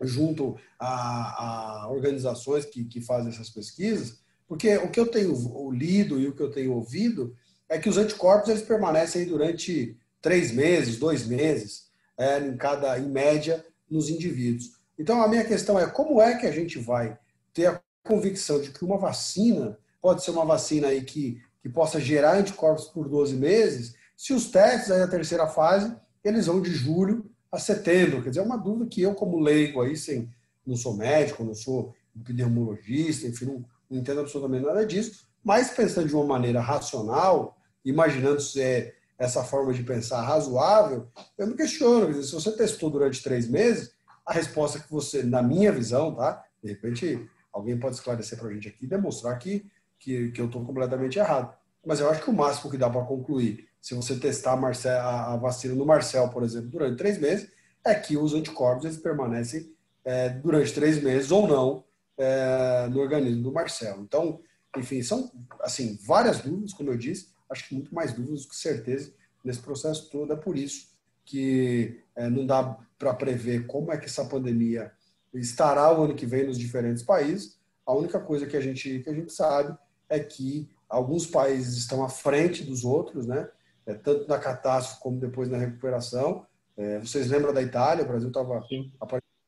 junto 0.00 0.56
a, 0.78 1.84
a 1.84 1.90
organizações 1.90 2.64
que, 2.64 2.84
que, 2.84 3.00
fazem 3.00 3.30
essas 3.30 3.50
pesquisas, 3.50 4.20
porque 4.48 4.76
o 4.76 4.90
que 4.90 4.98
eu 4.98 5.06
tenho 5.06 5.70
lido 5.70 6.18
e 6.18 6.28
o 6.28 6.34
que 6.34 6.42
eu 6.42 6.50
tenho 6.50 6.72
ouvido 6.72 7.36
é 7.68 7.78
que 7.78 7.88
os 7.88 7.96
anticorpos 7.96 8.48
eles 8.48 8.62
permanecem 8.62 9.24
durante 9.24 9.96
três 10.20 10.52
meses, 10.52 10.98
dois 10.98 11.26
meses, 11.26 11.90
é, 12.18 12.38
em 12.38 12.56
cada, 12.56 12.98
em 12.98 13.08
média, 13.08 13.64
nos 13.88 14.08
indivíduos. 14.08 14.72
Então 14.98 15.22
a 15.22 15.28
minha 15.28 15.44
questão 15.44 15.78
é 15.78 15.86
como 15.86 16.20
é 16.20 16.36
que 16.36 16.46
a 16.46 16.52
gente 16.52 16.78
vai 16.78 17.18
ter 17.54 17.66
a 17.66 17.80
convicção 18.02 18.60
de 18.60 18.70
que 18.70 18.84
uma 18.84 18.98
vacina 18.98 19.78
pode 20.00 20.24
ser 20.24 20.32
uma 20.32 20.44
vacina 20.44 20.88
aí 20.88 21.02
que, 21.02 21.40
que 21.62 21.68
possa 21.68 22.00
gerar 22.00 22.36
anticorpos 22.36 22.86
por 22.86 23.08
12 23.08 23.36
meses, 23.36 23.94
se 24.16 24.32
os 24.32 24.50
testes 24.50 24.90
aí 24.90 24.98
da 24.98 25.08
terceira 25.08 25.46
fase 25.46 25.94
eles 26.24 26.46
vão 26.46 26.60
de 26.60 26.72
julho 26.72 27.31
a 27.52 27.58
setembro. 27.58 28.22
Quer 28.22 28.30
dizer, 28.30 28.40
é 28.40 28.44
uma 28.44 28.56
dúvida 28.56 28.86
que 28.86 29.02
eu, 29.02 29.14
como 29.14 29.38
leigo, 29.38 29.82
aí, 29.82 29.96
sem, 29.96 30.28
não 30.66 30.74
sou 30.74 30.96
médico, 30.96 31.44
não 31.44 31.54
sou 31.54 31.94
epidemiologista, 32.18 33.26
enfim, 33.26 33.44
não, 33.44 33.64
não 33.90 33.98
entendo 33.98 34.20
absolutamente 34.20 34.66
nada 34.66 34.84
disso, 34.86 35.26
mas 35.44 35.70
pensando 35.70 36.08
de 36.08 36.14
uma 36.14 36.24
maneira 36.24 36.60
racional, 36.60 37.56
imaginando 37.84 38.40
é 38.58 38.94
essa 39.18 39.44
forma 39.44 39.72
de 39.72 39.82
pensar 39.82 40.22
razoável, 40.22 41.06
eu 41.38 41.46
me 41.46 41.54
questiono. 41.54 42.06
Quer 42.06 42.12
dizer, 42.12 42.24
se 42.24 42.32
você 42.32 42.52
testou 42.52 42.90
durante 42.90 43.22
três 43.22 43.48
meses, 43.48 43.92
a 44.26 44.32
resposta 44.32 44.80
que 44.80 44.90
você, 44.90 45.22
na 45.22 45.42
minha 45.42 45.70
visão, 45.70 46.14
tá? 46.14 46.44
De 46.62 46.70
repente, 46.70 47.28
alguém 47.52 47.78
pode 47.78 47.96
esclarecer 47.96 48.38
para 48.38 48.48
a 48.48 48.52
gente 48.52 48.68
aqui 48.68 48.84
e 48.84 48.88
demonstrar 48.88 49.38
que, 49.38 49.64
que, 49.98 50.30
que 50.30 50.40
eu 50.40 50.46
estou 50.46 50.64
completamente 50.64 51.18
errado. 51.18 51.54
Mas 51.84 52.00
eu 52.00 52.08
acho 52.08 52.22
que 52.22 52.30
o 52.30 52.32
máximo 52.32 52.70
que 52.70 52.78
dá 52.78 52.88
para 52.88 53.04
concluir 53.04 53.68
se 53.82 53.94
você 53.94 54.14
testar 54.16 54.52
a, 54.52 54.56
Marcel, 54.56 55.00
a, 55.00 55.36
vacina 55.36 55.74
no 55.74 55.84
Marcel, 55.84 56.28
por 56.28 56.44
exemplo, 56.44 56.70
durante 56.70 56.96
três 56.96 57.18
meses, 57.18 57.50
é 57.84 57.92
que 57.92 58.16
os 58.16 58.32
anticorpos 58.32 58.84
eles 58.84 58.96
permanecem 58.96 59.74
é, 60.04 60.28
durante 60.28 60.72
três 60.72 61.02
meses 61.02 61.32
ou 61.32 61.48
não 61.48 61.84
é, 62.16 62.86
no 62.88 63.00
organismo 63.00 63.42
do 63.42 63.52
Marcel. 63.52 64.00
Então, 64.00 64.40
enfim, 64.76 65.02
são 65.02 65.32
assim 65.60 65.98
várias 66.06 66.40
dúvidas, 66.40 66.72
como 66.72 66.90
eu 66.90 66.96
disse, 66.96 67.30
acho 67.50 67.68
que 67.68 67.74
muito 67.74 67.92
mais 67.92 68.12
dúvidas 68.12 68.46
que 68.46 68.54
certeza 68.54 69.12
nesse 69.44 69.60
processo 69.60 70.08
todo. 70.08 70.32
É 70.32 70.36
por 70.36 70.56
isso 70.56 70.86
que 71.24 72.00
é, 72.14 72.30
não 72.30 72.46
dá 72.46 72.78
para 72.96 73.12
prever 73.12 73.66
como 73.66 73.92
é 73.92 73.98
que 73.98 74.06
essa 74.06 74.24
pandemia 74.24 74.92
estará 75.34 75.92
o 75.92 76.04
ano 76.04 76.14
que 76.14 76.24
vem 76.24 76.46
nos 76.46 76.56
diferentes 76.56 77.02
países. 77.02 77.58
A 77.84 77.92
única 77.92 78.20
coisa 78.20 78.46
que 78.46 78.56
a 78.56 78.60
gente, 78.60 79.00
que 79.00 79.10
a 79.10 79.14
gente 79.14 79.32
sabe 79.32 79.76
é 80.08 80.20
que 80.20 80.70
alguns 80.88 81.26
países 81.26 81.78
estão 81.78 82.04
à 82.04 82.08
frente 82.08 82.62
dos 82.62 82.84
outros, 82.84 83.26
né? 83.26 83.48
É, 83.86 83.94
tanto 83.94 84.28
na 84.28 84.38
catástrofe 84.38 85.00
como 85.00 85.18
depois 85.18 85.48
na 85.48 85.58
recuperação. 85.58 86.46
É, 86.76 86.98
vocês 86.98 87.28
lembram 87.28 87.52
da 87.52 87.62
Itália? 87.62 88.04
O 88.04 88.08
Brasil 88.08 88.28
estava 88.28 88.60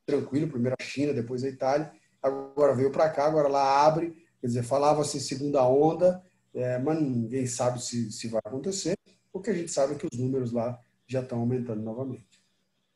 tranquilo, 0.07 0.51
primeiro 0.51 0.77
a 0.79 0.85
China, 0.85 1.13
depois 1.13 1.43
a 1.45 1.49
Itália, 1.49 1.91
agora 2.23 2.75
veio 2.75 2.91
para 2.91 3.09
cá, 3.11 3.27
agora 3.27 3.49
lá 3.49 3.85
abre, 3.87 4.11
quer 4.41 4.47
dizer, 4.47 4.63
falava-se 4.63 5.21
segunda 5.21 5.67
onda, 5.67 6.23
é, 6.55 6.79
mas 6.79 7.01
ninguém 7.01 7.47
sabe 7.47 7.83
se, 7.83 8.13
se 8.13 8.29
vai 8.29 8.41
acontecer. 8.45 8.97
O 9.33 9.41
que 9.41 9.51
a 9.51 9.55
gente 9.55 9.71
sabe 9.71 9.95
é 9.95 9.97
que 9.97 10.07
os 10.11 10.19
números 10.19 10.53
lá 10.53 10.79
já 11.07 11.21
estão 11.21 11.41
aumentando 11.41 11.83
novamente. 11.83 12.45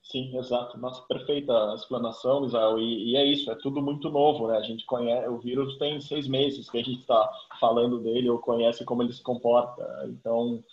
Sim, 0.03 0.35
exato. 0.39 0.79
Nossa, 0.79 1.03
perfeita 1.03 1.53
explanação, 1.75 2.47
Israel. 2.47 2.79
E, 2.79 3.11
e, 3.11 3.17
é 3.17 3.27
isso, 3.27 3.51
é 3.51 3.55
tudo 3.57 3.83
muito 3.83 4.09
novo, 4.09 4.49
né? 4.49 4.57
A 4.57 4.63
gente 4.63 4.87
conhece, 4.87 5.29
o 5.29 5.39
vírus 5.39 5.77
tem 5.77 6.01
seis 6.01 6.27
meses 6.27 6.71
que 6.71 6.79
a 6.79 6.83
gente 6.83 7.01
está 7.01 7.31
falando 7.61 7.99
dele, 7.99 8.31
ou 8.31 8.39
conhece 8.39 8.87
como 8.87 9.03
ele 9.03 9.13
se 9.13 9.23
comporta. 9.23 9.85
Então, 10.09 10.65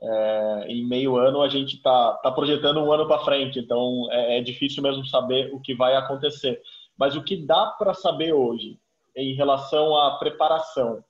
é, 0.00 0.66
em 0.68 0.86
meio 0.86 1.16
ano 1.16 1.42
a 1.42 1.48
gente 1.48 1.76
está 1.76 2.12
tá 2.22 2.30
projetando 2.30 2.80
um 2.80 2.92
ano 2.92 3.06
para 3.06 3.24
frente, 3.24 3.58
então 3.58 4.06
é, 4.10 4.38
é, 4.38 4.40
difícil 4.40 4.82
mesmo 4.82 5.04
saber 5.06 5.52
o 5.52 5.60
que 5.60 5.74
vai 5.74 5.96
acontecer. 5.96 6.60
Mas 6.96 7.16
o 7.16 7.22
que 7.22 7.36
dá 7.36 7.66
para 7.66 7.94
saber 7.94 8.32
hoje 8.32 8.78
em 9.16 9.34
relação 9.34 9.96
à 9.96 10.18
preparação, 10.18 11.02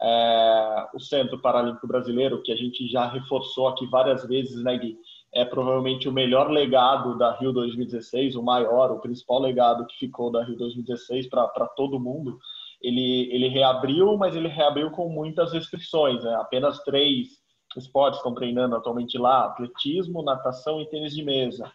é, 0.00 0.86
o 0.94 1.00
Centro 1.00 1.40
Paralímpico 1.40 1.86
Brasileiro, 1.86 2.42
que 2.42 2.52
a 2.52 2.56
gente 2.56 2.86
já 2.88 3.06
reforçou 3.06 3.68
aqui 3.68 3.86
várias 3.86 4.26
vezes, 4.26 4.62
né, 4.62 4.76
Gui? 4.76 4.98
É 5.32 5.44
provavelmente 5.44 6.08
o 6.08 6.12
melhor 6.12 6.48
legado 6.50 7.18
da 7.18 7.32
Rio 7.32 7.52
2016, 7.52 8.36
o 8.36 8.42
maior, 8.42 8.92
o 8.92 9.00
principal 9.00 9.40
legado 9.40 9.86
que 9.86 9.98
ficou 9.98 10.30
da 10.30 10.44
Rio 10.44 10.56
2016 10.56 11.28
para 11.28 11.48
todo 11.74 11.98
mundo. 11.98 12.38
Ele, 12.80 13.28
ele 13.32 13.48
reabriu, 13.48 14.16
mas 14.16 14.36
ele 14.36 14.46
reabriu 14.46 14.90
com 14.90 15.08
muitas 15.08 15.52
restrições, 15.52 16.22
né? 16.22 16.34
apenas 16.36 16.78
três 16.84 17.43
esportes 17.78 18.18
estão 18.18 18.34
treinando 18.34 18.76
atualmente 18.76 19.18
lá: 19.18 19.46
atletismo, 19.46 20.22
natação 20.22 20.80
e 20.80 20.86
tênis 20.86 21.14
de 21.14 21.22
mesa. 21.22 21.70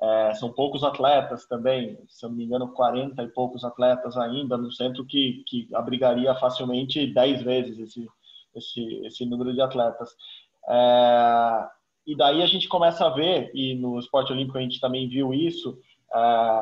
É, 0.00 0.34
são 0.34 0.52
poucos 0.52 0.84
atletas 0.84 1.44
também, 1.46 1.98
se 2.08 2.24
eu 2.24 2.30
não 2.30 2.36
me 2.36 2.44
engano, 2.44 2.68
40 2.68 3.20
e 3.20 3.28
poucos 3.28 3.64
atletas 3.64 4.16
ainda 4.16 4.56
no 4.56 4.70
centro 4.70 5.04
que, 5.04 5.42
que 5.44 5.68
abrigaria 5.74 6.32
facilmente 6.36 7.04
10 7.04 7.42
vezes 7.42 7.78
esse, 7.80 8.08
esse, 8.54 9.06
esse 9.06 9.26
número 9.26 9.52
de 9.52 9.60
atletas. 9.60 10.16
É, 10.68 11.68
e 12.06 12.16
daí 12.16 12.42
a 12.42 12.46
gente 12.46 12.68
começa 12.68 13.06
a 13.06 13.10
ver, 13.10 13.50
e 13.52 13.74
no 13.74 13.98
esporte 13.98 14.32
olímpico 14.32 14.56
a 14.56 14.60
gente 14.60 14.80
também 14.80 15.08
viu 15.08 15.34
isso, 15.34 15.76
é, 16.14 16.18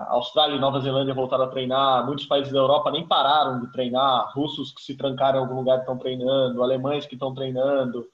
Austrália 0.08 0.56
e 0.56 0.58
Nova 0.58 0.80
Zelândia 0.80 1.14
voltaram 1.14 1.44
a 1.44 1.48
treinar, 1.48 2.06
muitos 2.06 2.24
países 2.24 2.52
da 2.52 2.58
Europa 2.58 2.90
nem 2.90 3.06
pararam 3.06 3.60
de 3.60 3.70
treinar, 3.70 4.32
russos 4.34 4.72
que 4.72 4.80
se 4.80 4.96
trancaram 4.96 5.38
em 5.38 5.42
algum 5.42 5.56
lugar 5.56 5.80
estão 5.80 5.98
treinando, 5.98 6.62
alemães 6.62 7.04
que 7.04 7.14
estão 7.14 7.34
treinando, 7.34 8.08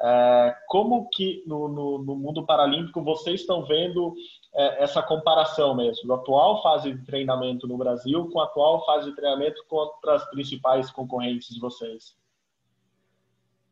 é, 0.00 0.56
como 0.68 1.08
que 1.10 1.42
no, 1.46 1.68
no, 1.68 1.98
no, 1.98 2.16
mundo 2.16 2.46
paralímpico 2.46 3.02
vocês 3.02 3.40
estão 3.40 3.66
vendo 3.66 4.14
é, 4.54 4.84
essa 4.84 5.02
comparação 5.02 5.74
mesmo, 5.74 6.12
a 6.12 6.16
atual 6.16 6.62
fase 6.62 6.92
de 6.92 7.04
treinamento 7.04 7.66
no 7.66 7.76
Brasil 7.76 8.28
com 8.30 8.40
a 8.40 8.44
atual 8.44 8.84
fase 8.86 9.10
de 9.10 9.16
treinamento 9.16 9.64
contra 9.68 10.14
as 10.14 10.24
principais 10.30 10.90
concorrentes 10.90 11.48
de 11.48 11.60
vocês? 11.60 12.16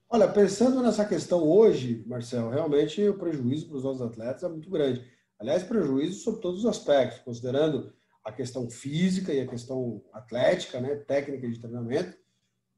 Olha, 0.08 0.28
pensando 0.28 0.82
nessa 0.82 1.04
questão 1.04 1.42
hoje, 1.42 2.04
Marcel, 2.06 2.50
realmente 2.50 3.08
o 3.08 3.18
prejuízo 3.18 3.68
para 3.68 3.76
os 3.76 3.84
nossos 3.84 4.02
atletas 4.02 4.42
é 4.42 4.48
muito 4.48 4.70
grande. 4.70 5.04
Aliás, 5.38 5.62
prejuízo 5.62 6.22
sobre 6.22 6.40
todos 6.40 6.60
os 6.60 6.66
aspectos, 6.66 7.20
considerando 7.20 7.92
a 8.24 8.32
questão 8.32 8.68
física 8.68 9.32
e 9.32 9.40
a 9.40 9.46
questão 9.46 10.02
atlética, 10.12 10.80
né, 10.80 10.96
técnica 10.96 11.48
de 11.48 11.60
treinamento, 11.60 12.16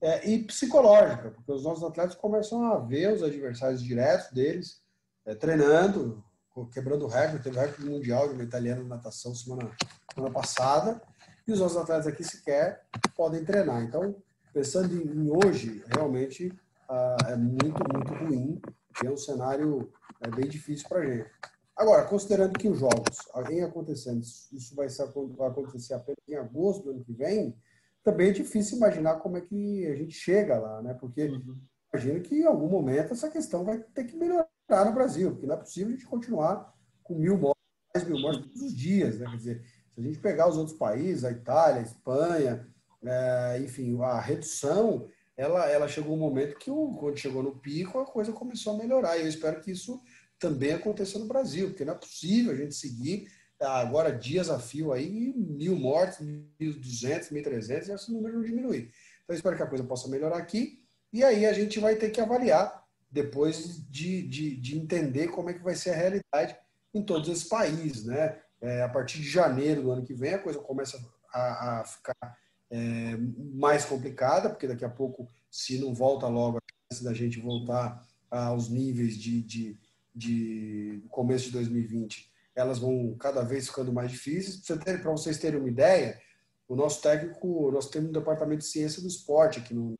é, 0.01 0.29
e 0.31 0.45
psicológica, 0.45 1.31
porque 1.31 1.53
os 1.53 1.65
nossos 1.65 1.85
atletas 1.85 2.15
começam 2.15 2.65
a 2.65 2.79
ver 2.79 3.13
os 3.13 3.23
adversários 3.23 3.83
diretos 3.83 4.31
deles 4.31 4.83
é, 5.27 5.35
treinando, 5.35 6.25
quebrando 6.73 7.05
o 7.05 7.09
recorde, 7.09 7.43
teve 7.43 7.59
recorde 7.59 7.85
mundial 7.85 8.29
de 8.29 8.35
uma 8.35 8.45
italiana 8.45 8.83
de 8.83 8.89
natação 8.89 9.35
semana, 9.35 9.71
semana 10.15 10.33
passada, 10.33 11.01
e 11.47 11.53
os 11.53 11.61
nossos 11.61 11.77
atletas 11.77 12.07
aqui 12.07 12.25
sequer 12.25 12.85
podem 13.17 13.45
treinar. 13.45 13.83
Então, 13.83 14.17
pensando 14.53 14.95
em, 14.95 15.07
em 15.07 15.31
hoje, 15.31 15.83
realmente 15.87 16.53
ah, 16.89 17.17
é 17.29 17.37
muito, 17.37 17.81
muito 17.93 18.15
ruim, 18.15 18.61
e 19.03 19.07
é 19.07 19.11
um 19.11 19.17
cenário 19.17 19.93
é, 20.21 20.31
bem 20.31 20.49
difícil 20.49 20.89
para 20.89 21.01
a 21.01 21.07
gente. 21.07 21.31
Agora, 21.77 22.05
considerando 22.07 22.59
que 22.59 22.69
os 22.69 22.79
jogos, 22.81 23.19
em 23.51 23.63
acontecendo, 23.63 24.21
isso 24.21 24.75
vai 24.75 24.89
acontecer 25.49 25.95
apenas 25.95 26.19
em 26.29 26.35
agosto 26.35 26.85
do 26.85 26.91
ano 26.91 27.05
que 27.05 27.13
vem, 27.13 27.57
também 28.09 28.31
é 28.31 28.33
difícil 28.33 28.79
imaginar 28.79 29.17
como 29.17 29.37
é 29.37 29.41
que 29.43 29.87
a 29.87 29.95
gente 29.95 30.15
chega 30.15 30.59
lá, 30.59 30.81
né? 30.81 30.95
Porque 30.95 31.25
uhum. 31.25 31.59
imagino 31.93 32.21
que 32.23 32.37
em 32.37 32.47
algum 32.47 32.69
momento 32.69 33.13
essa 33.13 33.29
questão 33.29 33.65
vai 33.65 33.79
ter 33.79 34.05
que 34.05 34.17
melhorar 34.17 34.49
no 34.71 34.95
Brasil, 34.95 35.33
porque 35.33 35.47
não 35.47 35.55
é 35.55 35.59
possível 35.59 35.89
a 35.89 35.91
gente 35.93 36.07
continuar 36.07 36.75
com 37.03 37.15
mil 37.15 37.37
mortes, 37.37 37.63
mais 37.95 38.09
mil 38.09 38.19
mortes 38.19 38.47
todos 38.47 38.63
os 38.63 38.75
dias, 38.75 39.19
né? 39.19 39.29
Quer 39.31 39.37
dizer, 39.37 39.63
se 39.95 40.01
a 40.01 40.03
gente 40.03 40.19
pegar 40.21 40.49
os 40.49 40.57
outros 40.57 40.77
países, 40.79 41.23
a 41.23 41.31
Itália, 41.31 41.81
a 41.81 41.85
Espanha, 41.85 42.67
é, 43.05 43.61
enfim, 43.63 44.01
a 44.01 44.19
redução, 44.19 45.07
ela, 45.37 45.69
ela 45.69 45.87
chegou 45.87 46.17
um 46.17 46.19
momento 46.19 46.59
que, 46.59 46.71
o, 46.71 46.95
quando 46.95 47.19
chegou 47.19 47.43
no 47.43 47.57
pico, 47.57 47.99
a 47.99 48.07
coisa 48.07 48.33
começou 48.33 48.73
a 48.73 48.79
melhorar. 48.79 49.19
E 49.19 49.23
eu 49.23 49.29
espero 49.29 49.61
que 49.61 49.71
isso 49.71 50.01
também 50.39 50.73
aconteça 50.73 51.19
no 51.19 51.27
Brasil, 51.27 51.69
porque 51.69 51.85
não 51.85 51.93
é 51.93 51.99
possível 51.99 52.53
a 52.53 52.57
gente 52.57 52.75
seguir 52.75 53.29
agora 53.61 54.13
dias 54.13 54.49
a 54.51 54.59
fio 54.59 54.93
aí, 54.93 55.33
mil 55.37 55.77
mortes, 55.77 56.21
mil 56.21 56.75
duzentos, 56.79 57.31
mil 57.31 57.43
trezentos, 57.43 57.89
e 57.89 57.93
esse 57.93 58.13
número 58.13 58.37
não 58.37 58.45
diminuir. 58.45 58.91
Então, 59.25 59.35
espero 59.35 59.57
que 59.57 59.63
a 59.63 59.67
coisa 59.67 59.85
possa 59.85 60.09
melhorar 60.09 60.39
aqui, 60.39 60.83
e 61.13 61.25
aí 61.25 61.47
a 61.47 61.53
gente 61.53 61.81
vai 61.81 61.97
ter 61.97 62.11
que 62.11 62.21
avaliar, 62.21 62.87
depois 63.11 63.81
de, 63.89 64.23
de, 64.23 64.57
de 64.57 64.79
entender 64.79 65.29
como 65.29 65.49
é 65.49 65.55
que 65.55 65.65
vai 65.65 65.75
ser 65.75 65.91
a 65.91 65.97
realidade 65.97 66.57
em 66.93 67.03
todos 67.03 67.29
esses 67.29 67.45
países, 67.45 68.05
né? 68.05 68.39
é, 68.61 68.83
a 68.83 68.89
partir 68.89 69.19
de 69.19 69.29
janeiro 69.29 69.83
do 69.83 69.91
ano 69.91 70.05
que 70.05 70.15
vem, 70.15 70.35
a 70.35 70.39
coisa 70.39 70.59
começa 70.59 70.99
a, 71.33 71.81
a 71.81 71.85
ficar 71.85 72.39
é, 72.71 73.17
mais 73.55 73.85
complicada, 73.85 74.51
porque 74.51 74.67
daqui 74.67 74.85
a 74.85 74.91
pouco, 74.91 75.27
se 75.51 75.79
não 75.79 75.95
volta 75.95 76.27
logo, 76.27 76.59
a 76.59 76.93
chance 76.93 77.05
da 77.05 77.15
gente 77.15 77.41
voltar 77.41 78.05
aos 78.31 78.69
níveis 78.69 79.17
de, 79.17 79.43
de, 79.43 79.79
de 80.15 81.03
começo 81.09 81.47
de 81.47 81.53
2020, 81.53 82.31
elas 82.59 82.79
vão 82.79 83.15
cada 83.19 83.43
vez 83.43 83.69
ficando 83.69 83.93
mais 83.93 84.11
difíceis. 84.11 84.61
Para 85.01 85.13
vocês 85.13 85.39
terem 85.39 85.61
uma 85.61 85.69
ideia, 85.69 86.21
o 86.67 86.75
nosso 86.75 87.01
técnico, 87.01 87.71
nós 87.71 87.89
temos 87.89 88.11
um 88.11 88.13
departamento 88.13 88.63
de 88.63 88.67
ciência 88.67 89.01
do 89.01 89.07
esporte 89.07 89.61
aqui 89.61 89.73
no, 89.73 89.95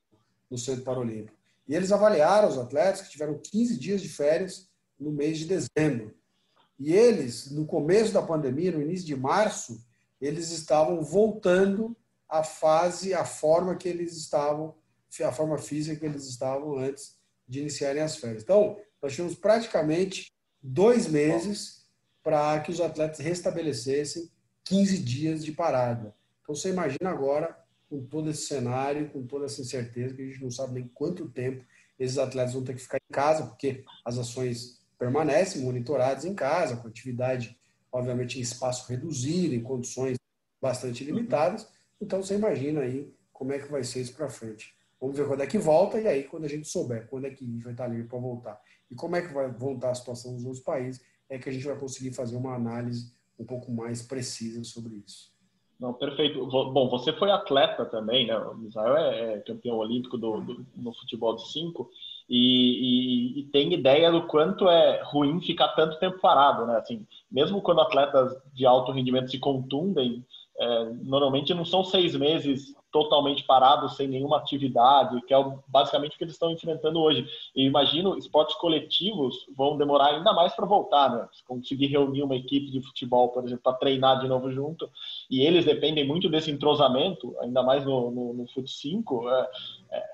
no 0.51 0.59
Centro 0.59 0.83
Paralímpico. 0.83 1.39
E 1.69 1.75
eles 1.75 1.93
avaliaram 1.93 2.49
os 2.49 2.59
atletas 2.59 3.03
que 3.03 3.11
tiveram 3.11 3.39
15 3.39 3.79
dias 3.79 4.01
de 4.01 4.09
férias 4.09 4.69
no 4.99 5.13
mês 5.13 5.39
de 5.39 5.45
dezembro. 5.45 6.15
E 6.79 6.93
eles, 6.93 7.51
no 7.51 7.65
começo 7.65 8.13
da 8.13 8.23
pandemia, 8.23 8.73
no 8.73 8.83
início 8.83 9.07
de 9.07 9.15
março, 9.15 9.85
eles 10.21 10.51
estavam 10.51 11.01
voltando 11.03 11.97
à 12.29 12.43
fase, 12.43 13.15
à 13.15 13.25
forma 13.25 13.77
que 13.77 13.89
eles 13.89 14.17
estavam, 14.17 14.75
a 15.23 15.33
forma 15.33 15.59
física 15.59 15.99
que 15.99 16.07
eles 16.07 16.27
estavam 16.27 16.77
antes 16.79 17.17
de 17.47 17.61
iniciarem 17.61 18.03
as 18.03 18.17
férias. 18.17 18.43
Então, 18.43 18.77
nós 19.01 19.15
tínhamos 19.15 19.37
praticamente 19.37 20.33
dois 20.61 21.07
meses 21.07 21.78
para 22.29 22.61
que 22.61 22.71
os 22.71 22.79
atletas 22.79 23.21
restabelecessem 23.21 24.31
15 24.65 24.99
dias 24.99 25.43
de 25.43 25.51
parada. 25.51 26.15
Então, 26.43 26.55
você 26.55 26.69
imagina 26.69 27.09
agora, 27.09 27.59
com 27.89 28.05
todo 28.05 28.29
esse 28.29 28.43
cenário, 28.43 29.09
com 29.09 29.27
toda 29.27 29.47
essa 29.47 29.63
incerteza, 29.63 30.15
que 30.15 30.21
a 30.21 30.27
gente 30.27 30.43
não 30.43 30.51
sabe 30.51 30.75
nem 30.75 30.89
quanto 30.89 31.27
tempo 31.31 31.65
esses 31.99 32.19
atletas 32.19 32.53
vão 32.53 32.63
ter 32.63 32.75
que 32.75 32.83
ficar 32.83 32.99
em 32.99 33.15
casa, 33.15 33.47
porque 33.47 33.83
as 34.05 34.19
ações 34.19 34.79
permanecem 34.99 35.63
monitorados 35.63 36.27
em 36.27 36.35
casa, 36.35 36.77
com 36.77 36.87
atividade, 36.87 37.59
obviamente, 37.91 38.39
em 38.39 38.43
espaço 38.43 38.87
reduzido, 38.91 39.55
em 39.55 39.63
condições 39.63 40.19
bastante 40.61 41.05
limitadas. 41.05 41.67
Então, 41.99 42.23
você 42.23 42.35
imagina 42.35 42.83
aí 42.83 43.11
como 43.33 43.55
é 43.55 43.59
que 43.59 43.73
vai 43.73 43.83
ser 43.83 44.03
isso 44.03 44.13
para 44.13 44.29
frente. 44.29 44.75
Vamos 45.01 45.17
ver 45.17 45.27
quando 45.27 45.45
é 45.45 45.47
que 45.47 45.57
volta 45.57 45.99
e 45.99 46.07
aí, 46.07 46.25
quando 46.25 46.45
a 46.45 46.49
gente 46.49 46.69
souber 46.69 47.07
quando 47.07 47.27
é 47.27 47.31
que 47.31 47.47
vai 47.61 47.73
estar 47.73 47.87
livre 47.87 48.07
para 48.07 48.19
voltar 48.19 48.61
e 48.91 48.95
como 48.95 49.17
é 49.17 49.23
que 49.23 49.33
vai 49.33 49.51
voltar 49.51 49.93
a 49.93 49.95
situação 49.95 50.33
nos 50.33 50.45
outros 50.45 50.63
países, 50.63 51.01
é 51.29 51.39
que 51.39 51.49
a 51.49 51.53
gente 51.53 51.67
vai 51.67 51.77
conseguir 51.79 52.13
fazer 52.13 52.37
uma 52.37 52.55
análise 52.55 53.13
um 53.39 53.45
pouco 53.45 53.71
mais 53.71 54.03
precisa 54.03 54.65
sobre 54.65 55.03
isso. 55.07 55.33
Não, 55.79 55.95
perfeito. 55.95 56.45
Bom, 56.47 56.89
você 56.89 57.13
foi 57.13 57.31
atleta 57.31 57.85
também, 57.85 58.27
né? 58.27 58.37
O 58.37 58.67
Israel 58.67 58.97
é, 58.97 59.35
é 59.35 59.39
campeão 59.41 59.77
olímpico 59.77 60.19
do, 60.19 60.41
do, 60.41 60.67
no 60.75 60.93
futebol 60.93 61.37
de 61.37 61.49
cinco 61.53 61.89
e, 62.29 63.37
e, 63.37 63.41
e, 63.41 63.45
tem 63.45 63.73
ideia 63.73 64.11
do 64.11 64.27
quanto 64.27 64.69
é 64.69 65.01
ruim 65.05 65.41
ficar 65.41 65.69
tanto 65.69 65.99
tempo 66.01 66.19
parado, 66.21 66.67
né? 66.67 66.77
Assim, 66.77 67.07
mesmo 67.31 67.63
quando 67.63 67.81
atletas 67.81 68.37
de 68.53 68.67
alto 68.67 68.91
rendimento 68.91 69.31
se 69.31 69.39
contundem, 69.39 70.27
é, 70.59 70.85
normalmente 71.05 71.55
não 71.55 71.65
são 71.65 71.85
seis 71.85 72.17
meses 72.17 72.75
totalmente 72.91 73.45
parados, 73.45 73.97
sem 73.97 74.09
nenhuma 74.09 74.39
atividade, 74.39 75.21
que 75.23 75.35
é 75.35 75.37
basicamente 75.67 76.15
o 76.15 76.19
que 76.19 76.25
eles 76.25 76.35
estão 76.35 76.51
enfrentando 76.51 76.99
hoje. 77.01 77.27
E 77.55 77.65
imagino, 77.65 78.17
esportes 78.17 78.57
coletivos 78.57 79.47
vão 79.57 79.77
demorar 79.77 80.15
ainda 80.15 80.33
mais 80.33 80.55
para 80.55 80.67
voltar, 80.67 81.11
né? 81.11 81.29
Conseguir 81.47 81.87
reunir 81.87 82.23
uma 82.23 82.37
equipe 82.37 82.71
de 82.71 82.81
futebol, 82.81 83.29
por 83.29 83.45
exemplo, 83.45 83.63
para 83.63 83.75
treinar 83.75 84.21
de 84.21 84.29
novo 84.29 84.51
junto, 84.51 84.89
e 85.31 85.43
eles 85.43 85.65
dependem 85.65 86.07
muito 86.07 86.29
desse 86.29 86.51
entrosamento, 86.51 87.37
ainda 87.41 87.63
mais 87.63 87.85
no, 87.85 88.11
no, 88.11 88.33
no 88.33 88.47
Fut 88.49 88.71
5, 88.71 89.29
é, 89.29 89.51
é, 89.93 90.05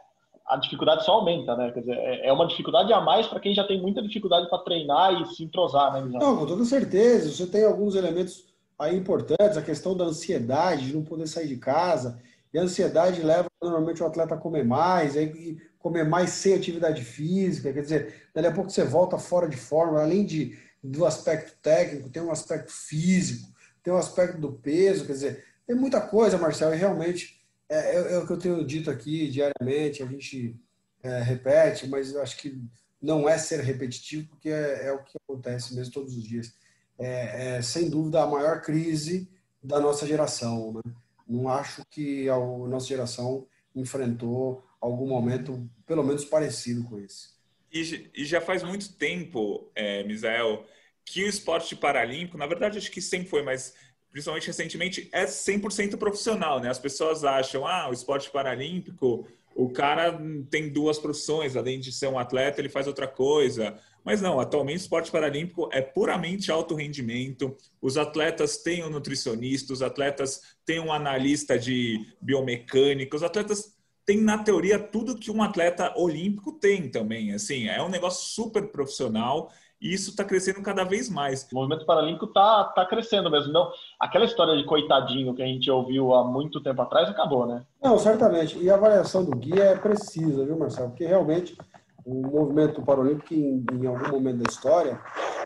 a 0.46 0.56
dificuldade 0.56 1.04
só 1.04 1.12
aumenta, 1.12 1.56
né? 1.56 1.70
Quer 1.70 1.80
dizer, 1.80 1.96
é, 1.96 2.26
é 2.26 2.32
uma 2.32 2.46
dificuldade 2.46 2.92
a 2.92 3.00
mais 3.00 3.26
para 3.26 3.40
quem 3.40 3.54
já 3.54 3.64
tem 3.64 3.80
muita 3.80 4.02
dificuldade 4.02 4.48
para 4.48 4.58
treinar 4.58 5.22
e 5.22 5.26
se 5.34 5.44
entrosar, 5.44 5.92
né? 5.92 6.18
Não, 6.20 6.36
com 6.36 6.46
toda 6.46 6.64
certeza. 6.64 7.30
Você 7.30 7.46
tem 7.46 7.64
alguns 7.64 7.94
elementos 7.94 8.44
aí 8.78 8.96
importantes, 8.96 9.56
a 9.56 9.62
questão 9.62 9.96
da 9.96 10.04
ansiedade, 10.04 10.86
de 10.86 10.94
não 10.94 11.02
poder 11.02 11.26
sair 11.26 11.48
de 11.48 11.56
casa. 11.56 12.20
E 12.54 12.58
a 12.58 12.62
ansiedade 12.62 13.20
leva 13.20 13.48
normalmente 13.60 14.00
o 14.00 14.06
atleta 14.06 14.36
a 14.36 14.38
comer 14.38 14.64
mais, 14.64 15.16
aí 15.16 15.58
comer 15.76 16.04
mais 16.04 16.30
sem 16.30 16.54
atividade 16.54 17.04
física. 17.04 17.72
Quer 17.72 17.82
dizer, 17.82 18.28
dali 18.32 18.46
a 18.46 18.52
pouco 18.52 18.70
você 18.70 18.84
volta 18.84 19.18
fora 19.18 19.48
de 19.48 19.56
forma, 19.56 20.00
além 20.00 20.24
de, 20.24 20.56
do 20.80 21.04
aspecto 21.04 21.58
técnico, 21.60 22.08
tem 22.08 22.22
um 22.22 22.30
aspecto 22.30 22.70
físico, 22.70 23.52
tem 23.82 23.92
um 23.92 23.96
aspecto 23.96 24.40
do 24.40 24.52
peso. 24.52 25.04
Quer 25.04 25.12
dizer, 25.12 25.44
tem 25.66 25.74
muita 25.74 26.00
coisa, 26.00 26.38
Marcelo, 26.38 26.74
e 26.74 26.78
realmente 26.78 27.44
é, 27.68 27.96
é, 27.96 28.12
é, 28.14 28.18
o 28.18 28.26
que 28.26 28.32
eu 28.32 28.38
tenho 28.38 28.64
dito 28.64 28.88
aqui 28.88 29.28
diariamente, 29.28 30.02
a 30.02 30.06
gente 30.06 30.56
é, 31.02 31.22
repete, 31.22 31.88
mas 31.88 32.12
eu 32.12 32.22
acho 32.22 32.36
que 32.36 32.62
não 33.02 33.28
é 33.28 33.36
ser 33.36 33.60
repetitivo, 33.60 34.28
porque 34.28 34.48
é, 34.48 34.86
é 34.86 34.92
o 34.92 35.02
que 35.02 35.18
acontece 35.28 35.74
mesmo 35.74 35.92
todos 35.92 36.16
os 36.16 36.22
dias. 36.22 36.54
É, 36.96 37.56
é, 37.56 37.62
sem 37.62 37.90
dúvida 37.90 38.22
a 38.22 38.26
maior 38.28 38.62
crise 38.62 39.28
da 39.60 39.80
nossa 39.80 40.06
geração. 40.06 40.74
Né? 40.74 40.94
Não 41.26 41.48
acho 41.48 41.84
que 41.90 42.28
a, 42.28 42.36
nossa 42.36 42.86
geração 42.86 43.46
enfrentou 43.74 44.64
algum 44.80 45.08
momento, 45.08 45.68
pelo 45.86 46.02
menos 46.02 46.24
parecido 46.24 46.84
com 46.84 46.98
esse. 46.98 47.34
E, 47.72 48.24
já 48.24 48.40
faz 48.40 48.62
muito 48.62 48.92
tempo, 48.92 49.70
é, 49.74 50.04
Misael, 50.04 50.64
que 51.04 51.24
o 51.24 51.28
esporte 51.28 51.74
paralímpico, 51.74 52.38
na 52.38 52.46
verdade 52.46 52.78
acho 52.78 52.90
que 52.90 53.02
sempre 53.02 53.28
foi, 53.28 53.42
mas 53.42 53.74
principalmente 54.14 54.46
recentemente, 54.46 55.08
é 55.10 55.24
100% 55.24 55.96
profissional, 55.96 56.60
né? 56.60 56.70
As 56.70 56.78
pessoas 56.78 57.24
acham, 57.24 57.66
ah, 57.66 57.88
o 57.90 57.92
esporte 57.92 58.30
paralímpico, 58.30 59.26
o 59.56 59.68
cara 59.70 60.16
tem 60.48 60.68
duas 60.68 61.00
profissões, 61.00 61.56
além 61.56 61.80
de 61.80 61.90
ser 61.90 62.06
um 62.06 62.16
atleta, 62.16 62.60
ele 62.60 62.68
faz 62.68 62.86
outra 62.86 63.08
coisa. 63.08 63.76
Mas 64.04 64.20
não, 64.20 64.38
atualmente 64.38 64.76
o 64.76 64.82
esporte 64.82 65.10
paralímpico 65.10 65.68
é 65.72 65.80
puramente 65.80 66.52
alto 66.52 66.74
rendimento. 66.74 67.56
Os 67.80 67.96
atletas 67.96 68.58
têm 68.58 68.84
um 68.84 68.90
nutricionista, 68.90 69.72
os 69.72 69.80
atletas 69.80 70.42
têm 70.66 70.78
um 70.78 70.92
analista 70.92 71.58
de 71.58 71.98
biomecânica, 72.20 73.16
os 73.16 73.22
atletas 73.22 73.74
têm, 74.04 74.20
na 74.20 74.36
teoria, 74.36 74.78
tudo 74.78 75.16
que 75.16 75.30
um 75.30 75.42
atleta 75.42 75.94
olímpico 75.96 76.52
tem 76.52 76.90
também. 76.90 77.32
Assim, 77.32 77.66
é 77.68 77.82
um 77.82 77.88
negócio 77.88 78.26
super 78.26 78.70
profissional 78.70 79.50
e 79.80 79.92
isso 79.92 80.10
está 80.10 80.24
crescendo 80.24 80.62
cada 80.62 80.84
vez 80.84 81.10
mais. 81.10 81.46
O 81.50 81.56
movimento 81.56 81.84
paralímpico 81.84 82.26
está 82.26 82.64
tá 82.64 82.86
crescendo 82.86 83.30
mesmo. 83.30 83.52
Não, 83.52 83.70
aquela 83.98 84.24
história 84.24 84.56
de 84.56 84.64
coitadinho 84.64 85.34
que 85.34 85.42
a 85.42 85.46
gente 85.46 85.70
ouviu 85.70 86.14
há 86.14 86.24
muito 86.24 86.62
tempo 86.62 86.80
atrás 86.82 87.08
acabou, 87.08 87.46
né? 87.46 87.62
Não, 87.82 87.98
certamente. 87.98 88.58
E 88.58 88.70
a 88.70 88.74
avaliação 88.74 89.24
do 89.24 89.36
guia 89.36 89.64
é 89.64 89.76
precisa, 89.76 90.44
viu, 90.44 90.58
Marcelo? 90.58 90.90
Porque 90.90 91.06
realmente 91.06 91.56
o 92.04 92.22
movimento 92.22 92.82
paralímpico, 92.82 93.34
em, 93.34 93.64
em 93.72 93.86
algum 93.86 94.10
momento 94.10 94.42
da 94.42 94.50
história, 94.50 95.00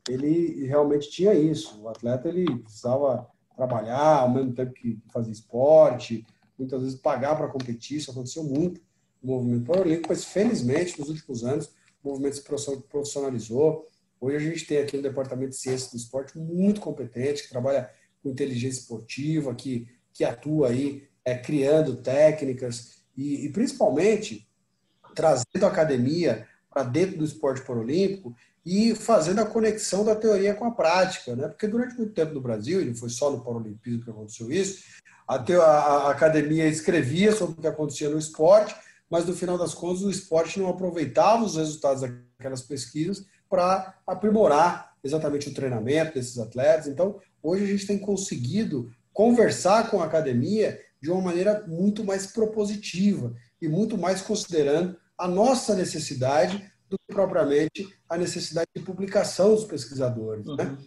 ele 0.08 0.66
realmente 0.66 1.10
tinha 1.10 1.34
isso. 1.34 1.80
O 1.82 1.88
atleta 1.88 2.28
ele 2.28 2.46
precisava 2.60 3.26
trabalhar 3.56 4.20
ao 4.20 4.30
mesmo 4.30 4.52
tempo 4.52 4.72
que 4.72 5.00
fazia 5.12 5.32
esporte, 5.32 6.26
muitas 6.58 6.82
vezes 6.82 6.98
pagar 6.98 7.36
para 7.36 7.48
competir. 7.48 7.98
Isso 7.98 8.10
aconteceu 8.10 8.44
muito 8.44 8.80
no 9.22 9.34
movimento 9.34 9.66
paralímpico, 9.66 10.08
mas 10.08 10.24
felizmente 10.24 10.98
nos 10.98 11.08
últimos 11.08 11.44
anos 11.44 11.66
o 12.02 12.08
movimento 12.08 12.36
se 12.36 12.42
profissionalizou 12.88 13.86
Hoje 14.20 14.36
a 14.36 14.40
gente 14.40 14.66
tem 14.66 14.78
aqui 14.78 14.96
um 14.96 15.02
departamento 15.02 15.50
de 15.50 15.56
ciência 15.56 15.90
do 15.90 15.96
esporte 15.96 16.36
muito 16.36 16.80
competente, 16.80 17.44
que 17.44 17.48
trabalha 17.48 17.88
com 18.20 18.30
inteligência 18.30 18.80
esportiva, 18.80 19.54
que, 19.54 19.86
que 20.12 20.24
atua 20.24 20.70
aí 20.70 21.08
é, 21.24 21.36
criando 21.36 22.02
técnicas 22.02 23.02
e, 23.16 23.46
e 23.46 23.52
principalmente 23.52 24.48
trazendo 25.14 25.64
a 25.64 25.68
academia 25.68 26.47
para 26.78 26.84
dentro 26.84 27.18
do 27.18 27.24
esporte 27.24 27.62
paralímpico 27.62 28.36
e 28.64 28.94
fazendo 28.94 29.40
a 29.40 29.46
conexão 29.46 30.04
da 30.04 30.14
teoria 30.14 30.54
com 30.54 30.64
a 30.64 30.70
prática, 30.70 31.34
né? 31.34 31.48
Porque 31.48 31.66
durante 31.66 31.96
muito 31.96 32.12
tempo 32.12 32.34
no 32.34 32.40
Brasil, 32.40 32.80
e 32.80 32.84
não 32.84 32.94
foi 32.94 33.08
só 33.08 33.32
no 33.32 33.42
Paralimpismo 33.42 34.04
que 34.04 34.10
aconteceu 34.10 34.52
isso, 34.52 34.84
a, 35.26 35.34
a, 35.34 35.62
a 36.06 36.10
academia 36.10 36.68
escrevia 36.68 37.32
sobre 37.32 37.58
o 37.58 37.60
que 37.60 37.66
acontecia 37.66 38.08
no 38.08 38.18
esporte, 38.18 38.76
mas 39.10 39.26
no 39.26 39.34
final 39.34 39.58
das 39.58 39.74
contas 39.74 40.02
o 40.02 40.10
esporte 40.10 40.60
não 40.60 40.68
aproveitava 40.68 41.44
os 41.44 41.56
resultados 41.56 42.02
daquelas 42.02 42.62
pesquisas 42.62 43.26
para 43.50 43.96
aprimorar 44.06 44.92
exatamente 45.02 45.48
o 45.48 45.54
treinamento 45.54 46.14
desses 46.14 46.38
atletas. 46.38 46.86
Então, 46.86 47.18
hoje 47.42 47.64
a 47.64 47.66
gente 47.66 47.86
tem 47.86 47.98
conseguido 47.98 48.92
conversar 49.12 49.90
com 49.90 50.00
a 50.00 50.04
academia 50.04 50.78
de 51.02 51.10
uma 51.10 51.22
maneira 51.22 51.64
muito 51.66 52.04
mais 52.04 52.26
propositiva 52.26 53.34
e 53.60 53.68
muito 53.68 53.98
mais 53.98 54.20
considerando 54.20 54.96
a 55.18 55.26
nossa 55.26 55.74
necessidade 55.74 56.70
do 56.88 56.96
que 56.98 57.14
propriamente 57.14 57.88
a 58.08 58.16
necessidade 58.16 58.68
de 58.74 58.82
publicação 58.82 59.54
dos 59.54 59.64
pesquisadores. 59.64 60.46
Né? 60.46 60.52
Uhum. 60.52 60.56
Né? 60.56 60.78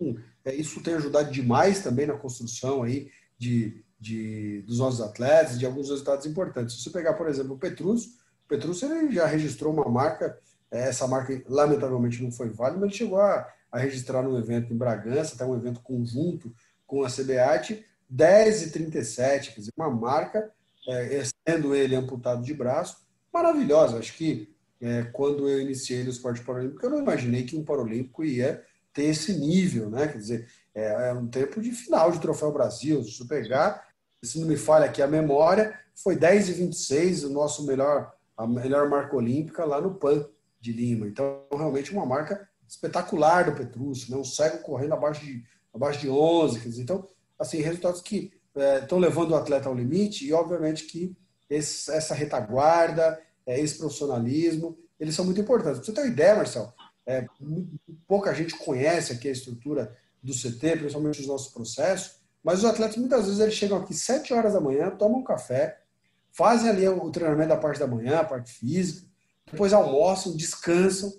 Então, 0.00 0.22
é, 0.44 0.54
isso 0.54 0.82
tem 0.82 0.94
ajudado 0.94 1.30
demais 1.30 1.82
também 1.82 2.06
na 2.06 2.16
construção 2.16 2.82
aí 2.82 3.10
de, 3.38 3.84
de, 4.00 4.62
dos 4.62 4.78
nossos 4.78 5.00
atletas, 5.00 5.58
de 5.58 5.66
alguns 5.66 5.90
resultados 5.90 6.26
importantes. 6.26 6.76
Se 6.76 6.82
você 6.82 6.90
pegar, 6.90 7.14
por 7.14 7.28
exemplo, 7.28 7.54
o 7.54 7.58
Petrus, 7.58 8.06
o 8.44 8.48
Petrus 8.48 8.82
ele 8.82 9.12
já 9.12 9.26
registrou 9.26 9.72
uma 9.72 9.88
marca 9.88 10.36
é, 10.72 10.88
essa 10.88 11.06
marca, 11.06 11.40
lamentavelmente, 11.46 12.22
não 12.22 12.32
foi 12.32 12.48
válida, 12.48 12.80
mas 12.80 12.88
ele 12.88 12.98
chegou 12.98 13.20
a, 13.20 13.46
a 13.70 13.78
registrar 13.78 14.22
num 14.22 14.38
evento 14.38 14.72
em 14.72 14.76
Bragança, 14.76 15.34
até 15.34 15.44
um 15.44 15.54
evento 15.54 15.80
conjunto 15.82 16.52
com 16.86 17.04
a 17.04 17.10
CBAT, 17.10 17.84
10 18.08 18.62
e 18.62 18.70
37, 18.70 19.52
quer 19.52 19.60
dizer, 19.60 19.72
uma 19.76 19.90
marca, 19.90 20.50
é, 20.88 21.22
sendo 21.46 21.74
ele 21.74 21.94
amputado 21.94 22.42
de 22.42 22.54
braço, 22.54 22.96
maravilhosa. 23.32 23.98
Acho 23.98 24.16
que 24.16 24.52
é, 24.80 25.04
quando 25.04 25.48
eu 25.48 25.60
iniciei 25.60 26.02
no 26.02 26.10
esporte 26.10 26.42
paralímpico, 26.42 26.84
eu 26.84 26.90
não 26.90 26.98
imaginei 26.98 27.44
que 27.44 27.56
um 27.56 27.64
paralímpico 27.64 28.24
ia 28.24 28.64
ter 28.92 29.04
esse 29.04 29.32
nível, 29.32 29.88
né? 29.88 30.08
Quer 30.08 30.18
dizer, 30.18 30.48
é, 30.74 31.10
é 31.10 31.12
um 31.14 31.26
tempo 31.28 31.60
de 31.60 31.70
final 31.70 32.10
de 32.10 32.20
Troféu 32.20 32.52
Brasil. 32.52 33.02
Se 33.04 33.20
eu 33.20 33.26
pegar, 33.26 33.88
se 34.22 34.40
não 34.40 34.46
me 34.46 34.56
falha 34.56 34.86
aqui 34.86 35.00
a 35.00 35.06
memória, 35.06 35.78
foi 35.94 36.16
10 36.16 36.48
e 36.48 36.52
26 36.52 37.24
o 37.24 37.30
nosso 37.30 37.64
melhor, 37.66 38.12
a 38.36 38.46
melhor 38.46 38.88
marca 38.88 39.16
olímpica 39.16 39.64
lá 39.64 39.80
no 39.80 39.94
PAN 39.94 40.26
de 40.60 40.72
Lima. 40.72 41.06
Então, 41.06 41.44
realmente 41.52 41.92
uma 41.92 42.06
marca 42.06 42.48
espetacular 42.68 43.44
do 43.44 43.56
Petrúcio, 43.56 44.10
né? 44.10 44.16
um 44.16 44.24
cego 44.24 44.58
correndo 44.58 44.94
abaixo 44.94 45.24
de, 45.24 45.44
abaixo 45.74 46.00
de 46.00 46.08
11. 46.08 46.60
Quer 46.60 46.68
dizer, 46.68 46.82
então, 46.82 47.08
assim, 47.38 47.60
resultados 47.60 48.00
que 48.00 48.32
estão 48.54 48.98
é, 48.98 49.00
levando 49.00 49.32
o 49.32 49.36
atleta 49.36 49.68
ao 49.68 49.74
limite 49.74 50.26
e, 50.26 50.32
obviamente, 50.32 50.84
que 50.84 51.16
esse, 51.52 51.90
essa 51.90 52.14
retaguarda, 52.14 53.20
é, 53.46 53.60
esse 53.60 53.78
profissionalismo, 53.78 54.78
eles 54.98 55.14
são 55.14 55.24
muito 55.24 55.40
importantes. 55.40 55.78
Pra 55.78 55.86
você 55.86 55.92
ter 55.92 56.00
uma 56.00 56.12
ideia, 56.12 56.36
Marcelo, 56.36 56.72
é, 57.06 57.26
pouca 58.06 58.34
gente 58.34 58.56
conhece 58.56 59.12
aqui 59.12 59.28
a 59.28 59.32
estrutura 59.32 59.96
do 60.22 60.32
CT, 60.32 60.76
principalmente 60.78 61.20
os 61.20 61.26
nossos 61.26 61.52
processos, 61.52 62.20
mas 62.42 62.60
os 62.60 62.64
atletas 62.64 62.96
muitas 62.96 63.26
vezes 63.26 63.40
eles 63.40 63.54
chegam 63.54 63.78
aqui 63.78 63.94
7 63.94 64.32
horas 64.32 64.52
da 64.52 64.60
manhã, 64.60 64.90
tomam 64.90 65.20
um 65.20 65.24
café, 65.24 65.80
fazem 66.30 66.70
ali 66.70 66.88
o 66.88 67.10
treinamento 67.10 67.50
da 67.50 67.56
parte 67.56 67.78
da 67.78 67.86
manhã, 67.86 68.20
a 68.20 68.24
parte 68.24 68.52
física, 68.52 69.06
depois 69.50 69.72
almoçam, 69.72 70.36
descansam, 70.36 71.12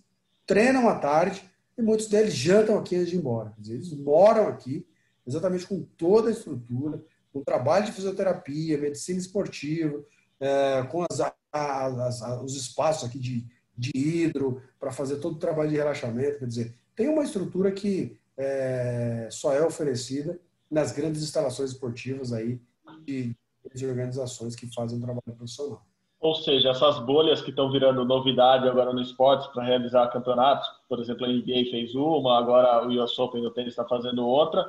treinam 0.45 0.89
à 0.89 0.95
tarde 0.95 1.43
e 1.77 1.81
muitos 1.81 2.07
deles 2.07 2.33
jantam 2.33 2.77
aqui 2.77 2.95
antes 2.95 3.09
de 3.09 3.15
ir 3.15 3.19
embora. 3.19 3.53
Eles 3.65 3.93
moram 3.93 4.47
aqui 4.47 4.85
exatamente 5.25 5.67
com 5.67 5.81
toda 5.97 6.29
a 6.29 6.31
estrutura, 6.31 7.01
com 7.31 7.43
trabalho 7.43 7.85
de 7.85 7.91
fisioterapia, 7.91 8.77
medicina 8.77 9.19
esportiva, 9.19 10.03
é, 10.39 10.83
com 10.83 11.05
as, 11.09 11.19
as, 11.51 12.21
as, 12.21 12.41
os 12.43 12.55
espaços 12.55 13.07
aqui 13.07 13.19
de, 13.19 13.45
de 13.77 13.91
hidro, 13.95 14.61
para 14.79 14.91
fazer 14.91 15.17
todo 15.17 15.35
o 15.35 15.39
trabalho 15.39 15.69
de 15.69 15.77
relaxamento. 15.77 16.39
Quer 16.39 16.47
dizer, 16.47 16.75
tem 16.95 17.07
uma 17.07 17.23
estrutura 17.23 17.71
que 17.71 18.17
é, 18.37 19.27
só 19.31 19.53
é 19.53 19.65
oferecida 19.65 20.39
nas 20.69 20.91
grandes 20.91 21.21
instalações 21.21 21.71
esportivas 21.71 22.33
aí 22.33 22.59
de, 23.05 23.35
de 23.73 23.85
organizações 23.85 24.55
que 24.55 24.73
fazem 24.73 24.99
trabalho 24.99 25.21
profissional. 25.37 25.85
Ou 26.19 26.35
seja, 26.35 26.69
essas 26.69 26.99
bolhas 26.99 27.41
que 27.41 27.49
estão 27.49 27.69
virando 27.69 28.05
novidade 28.05 28.65
agora 28.65 28.93
no 28.93 29.01
esporte 29.01 29.51
para 29.51 29.63
realizar 29.63 30.07
campeonatos, 30.07 30.65
por 30.87 30.99
exemplo, 31.01 31.25
a 31.25 31.27
NBA 31.27 31.69
fez 31.69 31.93
uma, 31.95 32.39
agora 32.39 32.87
o 32.87 33.03
US 33.03 33.19
Open 33.19 33.41
do 33.41 33.51
tênis 33.51 33.73
está 33.73 33.83
fazendo 33.83 34.25
outra, 34.25 34.65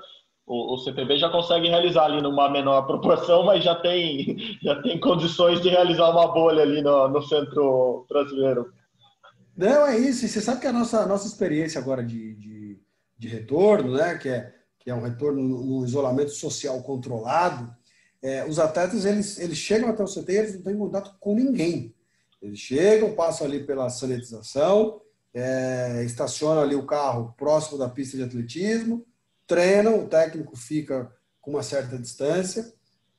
o, 0.46 0.74
o 0.74 1.16
já 1.16 1.30
consegue 1.30 1.68
realizar 1.68 2.04
ali 2.04 2.20
numa 2.20 2.50
menor 2.50 2.83
proporção, 2.87 3.44
mas 3.44 3.64
já 3.64 3.74
tem, 3.74 4.37
já 4.62 4.80
tem 4.83 5.00
condições 5.00 5.61
de 5.61 5.68
realizar 5.68 6.11
uma 6.11 6.33
bolha 6.33 6.62
ali 6.62 6.83
no, 6.83 7.09
no 7.09 7.22
centro 7.22 8.07
brasileiro. 8.09 8.72
Não, 9.57 9.87
é 9.87 9.96
isso. 9.96 10.24
E 10.24 10.28
você 10.28 10.40
sabe 10.40 10.61
que 10.61 10.66
a 10.66 10.72
nossa, 10.72 11.07
nossa 11.07 11.26
experiência 11.26 11.80
agora 11.80 12.04
de, 12.04 12.35
de, 12.35 12.78
de 13.18 13.28
retorno, 13.28 13.92
né, 13.92 14.18
que 14.18 14.28
é, 14.28 14.52
que 14.78 14.90
é 14.90 14.94
um 14.94 15.02
retorno 15.02 15.42
no 15.42 15.85
isolamento 15.85 16.30
social 16.30 16.83
controlado, 16.83 17.74
é, 18.22 18.44
os 18.46 18.59
atletas 18.59 19.04
eles, 19.04 19.38
eles 19.38 19.57
chegam 19.57 19.88
até 19.88 20.02
o 20.02 20.07
CT 20.07 20.33
e 20.33 20.37
eles 20.37 20.54
não 20.57 20.62
têm 20.62 20.76
contato 20.76 21.14
com 21.20 21.35
ninguém. 21.35 21.94
Eles 22.42 22.59
chegam, 22.59 23.14
passam 23.14 23.46
ali 23.46 23.64
pela 23.64 23.88
sanitização, 23.88 25.00
é, 25.33 26.02
estacionam 26.04 26.62
ali 26.62 26.74
o 26.74 26.87
carro 26.87 27.35
próximo 27.38 27.78
da 27.78 27.88
pista 27.88 28.16
de 28.16 28.22
atletismo, 28.22 29.07
treinam, 29.46 30.04
o 30.04 30.09
técnico 30.09 30.57
fica 30.57 31.11
com 31.40 31.52
uma 31.52 31.62
certa 31.62 31.98
distância, 31.98 32.72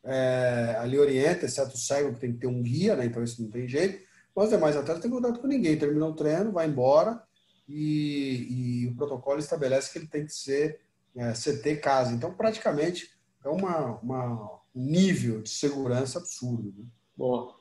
é, 0.03 0.75
ali 0.79 0.97
orienta, 0.97 1.45
exceto 1.45 1.75
o 1.75 1.77
cego 1.77 2.13
que 2.13 2.19
tem 2.19 2.33
que 2.33 2.39
ter 2.39 2.47
um 2.47 2.61
guia, 2.61 2.95
né, 2.95 3.05
então 3.05 3.23
isso 3.23 3.41
não 3.41 3.49
tem 3.49 3.67
jeito, 3.67 4.03
mas 4.35 4.45
os 4.45 4.51
demais 4.51 4.75
atletas 4.75 4.95
não 4.95 5.01
têm 5.01 5.11
contato 5.11 5.41
com 5.41 5.47
ninguém, 5.47 5.77
terminou 5.77 6.11
o 6.11 6.15
treino, 6.15 6.51
vai 6.51 6.67
embora 6.67 7.21
e, 7.67 8.83
e 8.83 8.87
o 8.87 8.95
protocolo 8.95 9.39
estabelece 9.39 9.91
que 9.91 9.99
ele 9.99 10.07
tem 10.07 10.25
que 10.25 10.33
ser 10.33 10.81
é, 11.15 11.31
CT 11.31 11.77
casa. 11.77 12.11
Então, 12.13 12.33
praticamente, 12.33 13.09
é 13.43 13.49
uma, 13.49 13.99
uma 14.01 14.55
um 14.75 14.83
nível 14.83 15.41
de 15.41 15.49
segurança 15.49 16.19
absurdo. 16.19 16.73
Né? 16.77 16.85
Boa. 17.15 17.55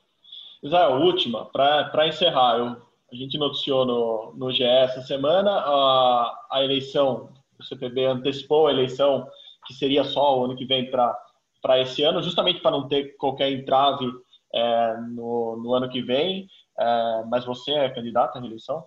Israel, 0.62 0.96
última, 0.96 1.46
para 1.46 2.09
encerrar, 2.09 2.59
eu, 2.59 2.83
a 3.12 3.14
gente 3.14 3.38
noticiou 3.38 3.87
no, 3.87 4.35
no 4.37 4.50
GE 4.50 4.64
essa 4.64 5.03
semana 5.03 5.50
a, 5.50 6.46
a 6.50 6.64
eleição, 6.64 7.33
o 7.59 7.64
CPB 7.64 8.05
antecipou 8.07 8.67
a 8.67 8.73
eleição 8.73 9.27
que 9.67 9.75
seria 9.75 10.05
só 10.05 10.38
o 10.38 10.45
ano 10.45 10.57
que 10.57 10.67
vem 10.67 10.90
para 10.90 11.81
esse 11.81 12.03
ano, 12.03 12.23
justamente 12.23 12.61
para 12.61 12.71
não 12.71 12.87
ter 12.88 13.17
qualquer 13.17 13.51
entrave 13.51 14.07
é, 14.55 14.97
no, 15.09 15.57
no 15.62 15.75
ano 15.75 15.88
que 15.88 16.03
vem. 16.03 16.47
É, 16.79 17.25
mas 17.29 17.45
você 17.45 17.71
é 17.73 17.88
candidato 17.90 18.37
à 18.37 18.40
reeleição? 18.40 18.85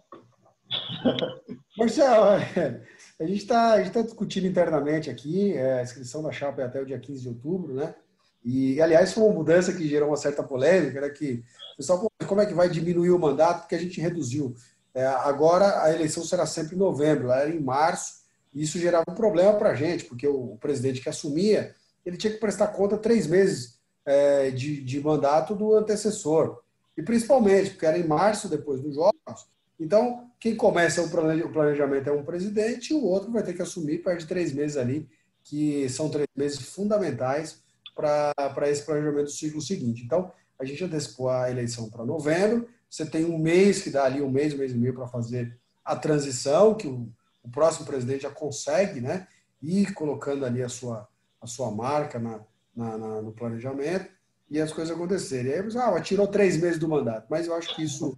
Marcelo, 1.77 2.25
é, 2.57 2.81
a 3.19 3.23
gente 3.23 3.37
está 3.37 3.81
tá 3.89 4.01
discutindo 4.01 4.47
internamente 4.47 5.09
aqui, 5.09 5.53
é, 5.53 5.79
a 5.79 5.83
inscrição 5.83 6.21
da 6.21 6.31
chapa 6.31 6.61
é 6.61 6.65
até 6.65 6.81
o 6.81 6.85
dia 6.85 6.99
15 6.99 7.21
de 7.21 7.29
outubro, 7.29 7.73
né? 7.73 7.95
E, 8.43 8.81
aliás, 8.81 9.13
foi 9.13 9.23
uma 9.23 9.33
mudança 9.33 9.73
que 9.73 9.87
gerou 9.87 10.09
uma 10.09 10.17
certa 10.17 10.43
polêmica, 10.43 11.01
né? 11.01 11.09
Que 11.09 11.43
o 11.73 11.77
pessoal, 11.77 12.11
como 12.27 12.41
é 12.41 12.45
que 12.45 12.53
vai 12.53 12.69
diminuir 12.69 13.11
o 13.11 13.19
mandato? 13.19 13.61
Porque 13.61 13.75
a 13.75 13.79
gente 13.79 13.99
reduziu. 13.99 14.55
É, 14.93 15.05
agora 15.05 15.83
a 15.83 15.93
eleição 15.93 16.23
será 16.23 16.45
sempre 16.45 16.75
em 16.75 16.79
novembro, 16.79 17.29
era 17.29 17.49
em 17.49 17.59
março, 17.59 18.13
e 18.57 18.63
isso 18.63 18.79
gerava 18.79 19.05
um 19.07 19.13
problema 19.13 19.53
para 19.53 19.69
a 19.69 19.75
gente, 19.75 20.05
porque 20.05 20.27
o, 20.27 20.57
presidente 20.59 20.99
que 20.99 21.07
assumia, 21.07 21.75
ele 22.03 22.17
tinha 22.17 22.33
que 22.33 22.39
prestar 22.39 22.69
conta 22.69 22.97
três 22.97 23.27
meses 23.27 23.77
é, 24.03 24.49
de, 24.49 24.83
de 24.83 24.99
mandato 24.99 25.53
do 25.53 25.75
antecessor. 25.75 26.59
E 26.97 27.03
principalmente, 27.03 27.69
porque 27.69 27.85
era 27.85 27.99
em 27.99 28.07
março, 28.07 28.49
depois 28.49 28.81
dos 28.81 28.95
Jogos. 28.95 29.45
Então, 29.79 30.31
quem 30.39 30.55
começa 30.55 31.03
o 31.03 31.09
planejamento 31.51 32.09
é 32.09 32.11
um 32.11 32.25
presidente 32.25 32.89
e 32.89 32.95
o 32.95 33.03
outro 33.03 33.31
vai 33.31 33.43
ter 33.43 33.53
que 33.53 33.61
assumir, 33.61 34.01
perde 34.01 34.25
três 34.25 34.51
meses 34.51 34.75
ali, 34.75 35.07
que 35.43 35.87
são 35.89 36.09
três 36.09 36.27
meses 36.35 36.59
fundamentais 36.59 37.61
para 37.95 38.69
esse 38.71 38.83
planejamento 38.83 39.25
do 39.25 39.31
ciclo 39.31 39.61
seguinte. 39.61 40.01
Então, 40.03 40.31
a 40.57 40.65
gente 40.65 40.83
antecipou 40.83 41.29
a 41.29 41.51
eleição 41.51 41.91
para 41.91 42.03
novembro, 42.03 42.67
você 42.89 43.05
tem 43.05 43.23
um 43.23 43.37
mês 43.37 43.83
que 43.83 43.91
dá 43.91 44.05
ali, 44.05 44.19
um 44.19 44.31
mês, 44.31 44.55
um 44.55 44.57
mês 44.57 44.71
e 44.71 44.75
meio 44.75 44.95
para 44.95 45.07
fazer 45.07 45.55
a 45.85 45.95
transição, 45.95 46.73
que 46.73 46.87
o, 46.87 47.07
o, 47.47 47.51
próximo 47.51 47.85
presidente 47.85 48.23
já 48.23 48.29
consegue, 48.29 49.01
né? 49.01 49.27
Ir 49.61 49.93
colocando 49.93 50.45
ali 50.45 50.61
a 50.61 50.69
sua, 50.69 51.07
a 51.41 51.47
sua 51.47 51.71
marca 51.71 52.19
na, 52.19 52.41
na, 52.75 52.97
na 52.97 53.21
no 53.21 53.31
planejamento 53.31 54.09
e 54.49 54.59
as 54.59 54.71
coisas 54.71 54.95
acontecerem. 54.95 55.51
E 55.51 55.55
aí 55.55 55.61
você, 55.61 55.77
ah, 55.77 55.99
tirou 56.01 56.27
três 56.27 56.57
meses 56.57 56.79
do 56.79 56.87
mandato, 56.87 57.27
mas 57.29 57.47
eu 57.47 57.55
acho 57.55 57.75
que 57.75 57.83
isso 57.83 58.17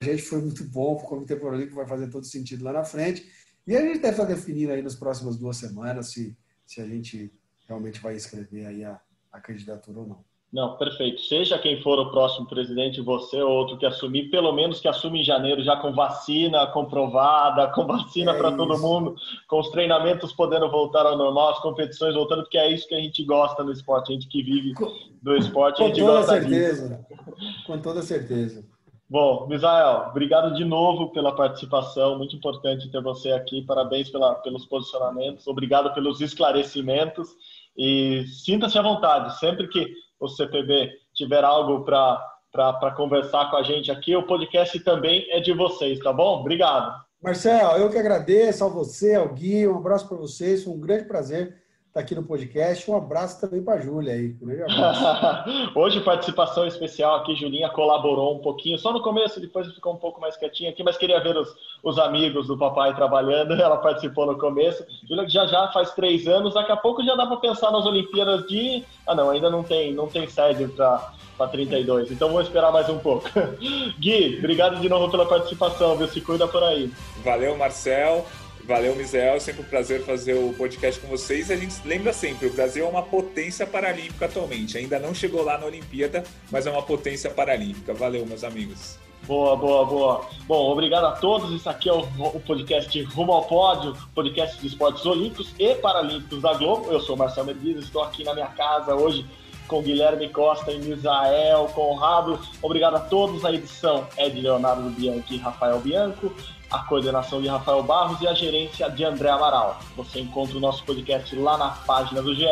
a 0.00 0.04
gente 0.04 0.22
foi 0.22 0.40
muito 0.40 0.64
bom 0.64 0.96
para 0.96 1.06
o 1.06 1.08
Comitê 1.08 1.36
Paralímpico, 1.36 1.76
vai 1.76 1.86
fazer 1.86 2.08
todo 2.08 2.26
sentido 2.26 2.64
lá 2.64 2.72
na 2.72 2.84
frente. 2.84 3.30
E 3.66 3.76
a 3.76 3.80
gente 3.80 4.00
deve 4.00 4.10
estar 4.10 4.24
definindo 4.24 4.72
aí 4.72 4.82
nas 4.82 4.94
próximas 4.94 5.36
duas 5.36 5.56
semanas 5.56 6.08
se, 6.08 6.36
se 6.66 6.80
a 6.80 6.86
gente 6.86 7.32
realmente 7.66 8.00
vai 8.00 8.14
inscrever 8.14 8.66
aí 8.66 8.84
a, 8.84 9.00
a 9.32 9.40
candidatura 9.40 10.00
ou 10.00 10.06
não. 10.06 10.24
Não, 10.56 10.74
perfeito. 10.74 11.20
Seja 11.20 11.58
quem 11.58 11.82
for 11.82 11.98
o 11.98 12.10
próximo 12.10 12.46
presidente, 12.46 13.02
você 13.02 13.42
ou 13.42 13.50
outro 13.50 13.76
que 13.76 13.84
assumir, 13.84 14.30
pelo 14.30 14.50
menos 14.52 14.80
que 14.80 14.88
assume 14.88 15.20
em 15.20 15.22
janeiro 15.22 15.62
já 15.62 15.76
com 15.76 15.92
vacina 15.92 16.66
comprovada, 16.68 17.70
com 17.72 17.86
vacina 17.86 18.32
é 18.32 18.38
para 18.38 18.52
todo 18.52 18.78
mundo, 18.78 19.14
com 19.48 19.60
os 19.60 19.68
treinamentos 19.68 20.32
podendo 20.32 20.70
voltar 20.70 21.04
ao 21.04 21.14
normal, 21.14 21.50
as 21.50 21.58
competições 21.58 22.14
voltando, 22.14 22.40
porque 22.40 22.56
é 22.56 22.72
isso 22.72 22.88
que 22.88 22.94
a 22.94 22.98
gente 22.98 23.22
gosta 23.22 23.62
no 23.62 23.70
esporte, 23.70 24.10
a 24.10 24.14
gente 24.14 24.28
que 24.28 24.42
vive 24.42 24.72
do 25.20 25.36
esporte, 25.36 25.76
com 25.76 25.84
a 25.84 25.86
gente 25.88 26.00
toda 26.00 26.12
gosta 26.20 26.40
certeza, 26.40 26.88
disso. 26.88 27.66
Com 27.66 27.78
toda 27.78 28.00
certeza. 28.00 28.64
Bom, 29.10 29.46
Misael, 29.48 30.06
obrigado 30.08 30.54
de 30.54 30.64
novo 30.64 31.12
pela 31.12 31.36
participação, 31.36 32.16
muito 32.16 32.34
importante 32.34 32.90
ter 32.90 33.02
você 33.02 33.30
aqui, 33.30 33.60
parabéns 33.60 34.08
pela, 34.08 34.34
pelos 34.36 34.64
posicionamentos, 34.64 35.46
obrigado 35.46 35.92
pelos 35.92 36.22
esclarecimentos. 36.22 37.28
E 37.76 38.24
sinta-se 38.28 38.78
à 38.78 38.82
vontade, 38.82 39.38
sempre 39.38 39.68
que 39.68 40.05
o 40.20 40.28
CPB 40.28 40.90
tiver 41.14 41.44
algo 41.44 41.84
para 41.84 42.94
conversar 42.96 43.50
com 43.50 43.56
a 43.56 43.62
gente 43.62 43.90
aqui, 43.90 44.14
o 44.16 44.26
podcast 44.26 44.78
também 44.80 45.26
é 45.30 45.40
de 45.40 45.52
vocês, 45.52 45.98
tá 46.00 46.12
bom? 46.12 46.40
Obrigado. 46.40 47.04
Marcelo, 47.22 47.78
eu 47.78 47.90
que 47.90 47.98
agradeço 47.98 48.64
a 48.64 48.68
você, 48.68 49.14
ao 49.14 49.28
Gui, 49.32 49.66
um 49.66 49.76
abraço 49.76 50.06
para 50.08 50.16
vocês, 50.16 50.64
foi 50.64 50.72
um 50.72 50.80
grande 50.80 51.04
prazer 51.04 51.56
estar 51.96 52.00
aqui 52.00 52.14
no 52.14 52.22
podcast. 52.22 52.90
Um 52.90 52.96
abraço 52.96 53.40
também 53.40 53.62
para 53.62 53.74
a 53.74 53.80
Júlia 53.80 54.12
aí. 54.12 54.36
Um 54.42 55.80
Hoje, 55.80 56.00
participação 56.00 56.66
especial 56.66 57.16
aqui, 57.16 57.34
Julinha 57.34 57.70
colaborou 57.70 58.36
um 58.36 58.40
pouquinho, 58.40 58.78
só 58.78 58.92
no 58.92 59.00
começo, 59.00 59.40
depois 59.40 59.72
ficou 59.72 59.94
um 59.94 59.96
pouco 59.96 60.20
mais 60.20 60.36
quietinha 60.36 60.70
aqui, 60.70 60.82
mas 60.82 60.98
queria 60.98 61.20
ver 61.20 61.36
os, 61.36 61.48
os 61.82 61.98
amigos 61.98 62.46
do 62.46 62.58
papai 62.58 62.94
trabalhando. 62.94 63.54
Ela 63.60 63.78
participou 63.78 64.26
no 64.26 64.38
começo. 64.38 64.84
Júlia, 65.08 65.28
já 65.28 65.46
já 65.46 65.68
faz 65.68 65.92
três 65.92 66.26
anos, 66.26 66.54
daqui 66.54 66.72
a 66.72 66.76
pouco 66.76 67.02
já 67.02 67.14
dá 67.14 67.26
para 67.26 67.36
pensar 67.38 67.70
nas 67.70 67.86
Olimpíadas 67.86 68.46
de. 68.46 68.84
Ah, 69.06 69.14
não, 69.14 69.30
ainda 69.30 69.48
não 69.48 69.62
tem, 69.62 69.94
não 69.94 70.06
tem 70.06 70.26
sede 70.28 70.68
para 70.68 71.12
para 71.36 71.48
32. 71.48 72.10
Então 72.10 72.30
vou 72.30 72.40
esperar 72.40 72.72
mais 72.72 72.88
um 72.88 72.98
pouco. 72.98 73.28
Gui, 74.00 74.38
obrigado 74.38 74.80
de 74.80 74.88
novo 74.88 75.10
pela 75.10 75.26
participação, 75.26 75.94
viu? 75.94 76.08
Se 76.08 76.18
cuida 76.22 76.48
por 76.48 76.62
aí. 76.62 76.90
Valeu, 77.22 77.54
Marcel. 77.58 78.24
Valeu, 78.66 78.96
Misael. 78.96 79.38
Sempre 79.38 79.62
um 79.62 79.64
prazer 79.64 80.02
fazer 80.02 80.34
o 80.34 80.52
podcast 80.52 81.00
com 81.00 81.06
vocês. 81.06 81.52
A 81.52 81.56
gente 81.56 81.76
lembra 81.84 82.12
sempre, 82.12 82.48
o 82.48 82.52
Brasil 82.52 82.84
é 82.84 82.88
uma 82.88 83.02
potência 83.02 83.64
paralímpica 83.64 84.26
atualmente. 84.26 84.76
Ainda 84.76 84.98
não 84.98 85.14
chegou 85.14 85.44
lá 85.44 85.56
na 85.56 85.66
Olimpíada, 85.66 86.24
mas 86.50 86.66
é 86.66 86.70
uma 86.70 86.82
potência 86.82 87.30
paralímpica. 87.30 87.94
Valeu, 87.94 88.26
meus 88.26 88.42
amigos. 88.42 88.98
Boa, 89.22 89.54
boa, 89.56 89.84
boa. 89.84 90.26
Bom, 90.48 90.72
obrigado 90.72 91.04
a 91.04 91.12
todos. 91.12 91.52
Isso 91.52 91.70
aqui 91.70 91.88
é 91.88 91.92
o, 91.92 92.00
o 92.00 92.40
podcast 92.40 93.00
Rumo 93.04 93.32
ao 93.32 93.44
Pódio, 93.44 93.96
podcast 94.12 94.60
de 94.60 94.66
esportes 94.66 95.06
olímpicos 95.06 95.54
e 95.60 95.76
paralímpicos 95.76 96.42
da 96.42 96.54
Globo. 96.54 96.90
Eu 96.90 96.98
sou 96.98 97.16
Marcelo 97.16 97.46
Medina, 97.46 97.78
estou 97.78 98.02
aqui 98.02 98.24
na 98.24 98.34
minha 98.34 98.48
casa 98.48 98.96
hoje 98.96 99.24
com 99.66 99.82
Guilherme 99.82 100.28
Costa 100.28 100.72
e 100.72 100.78
Misael 100.78 101.66
Conrado. 101.74 102.38
Obrigado 102.62 102.96
a 102.96 103.00
todos. 103.00 103.44
A 103.44 103.52
edição 103.52 104.06
é 104.16 104.28
de 104.28 104.40
Leonardo 104.40 104.88
Bianchi 104.90 105.34
e 105.34 105.38
Rafael 105.38 105.80
Bianco, 105.80 106.32
a 106.70 106.80
coordenação 106.80 107.40
de 107.40 107.48
Rafael 107.48 107.82
Barros 107.82 108.20
e 108.20 108.26
a 108.26 108.34
gerência 108.34 108.90
de 108.90 109.04
André 109.04 109.28
Amaral. 109.28 109.78
Você 109.96 110.20
encontra 110.20 110.56
o 110.56 110.60
nosso 110.60 110.84
podcast 110.84 111.34
lá 111.36 111.56
na 111.56 111.70
página 111.70 112.22
do 112.22 112.34
GE 112.34 112.46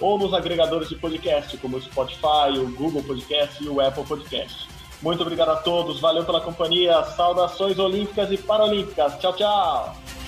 ou 0.00 0.18
nos 0.18 0.34
agregadores 0.34 0.88
de 0.88 0.96
podcast, 0.96 1.56
como 1.58 1.76
o 1.76 1.82
Spotify, 1.82 2.58
o 2.58 2.70
Google 2.74 3.02
Podcast 3.02 3.62
e 3.62 3.68
o 3.68 3.80
Apple 3.80 4.04
Podcast. 4.04 4.68
Muito 5.00 5.22
obrigado 5.22 5.50
a 5.50 5.56
todos, 5.56 6.00
valeu 6.00 6.24
pela 6.24 6.40
companhia, 6.40 7.02
saudações 7.04 7.78
olímpicas 7.78 8.30
e 8.30 8.38
paralímpicas. 8.38 9.18
Tchau, 9.18 9.32
tchau! 9.32 10.21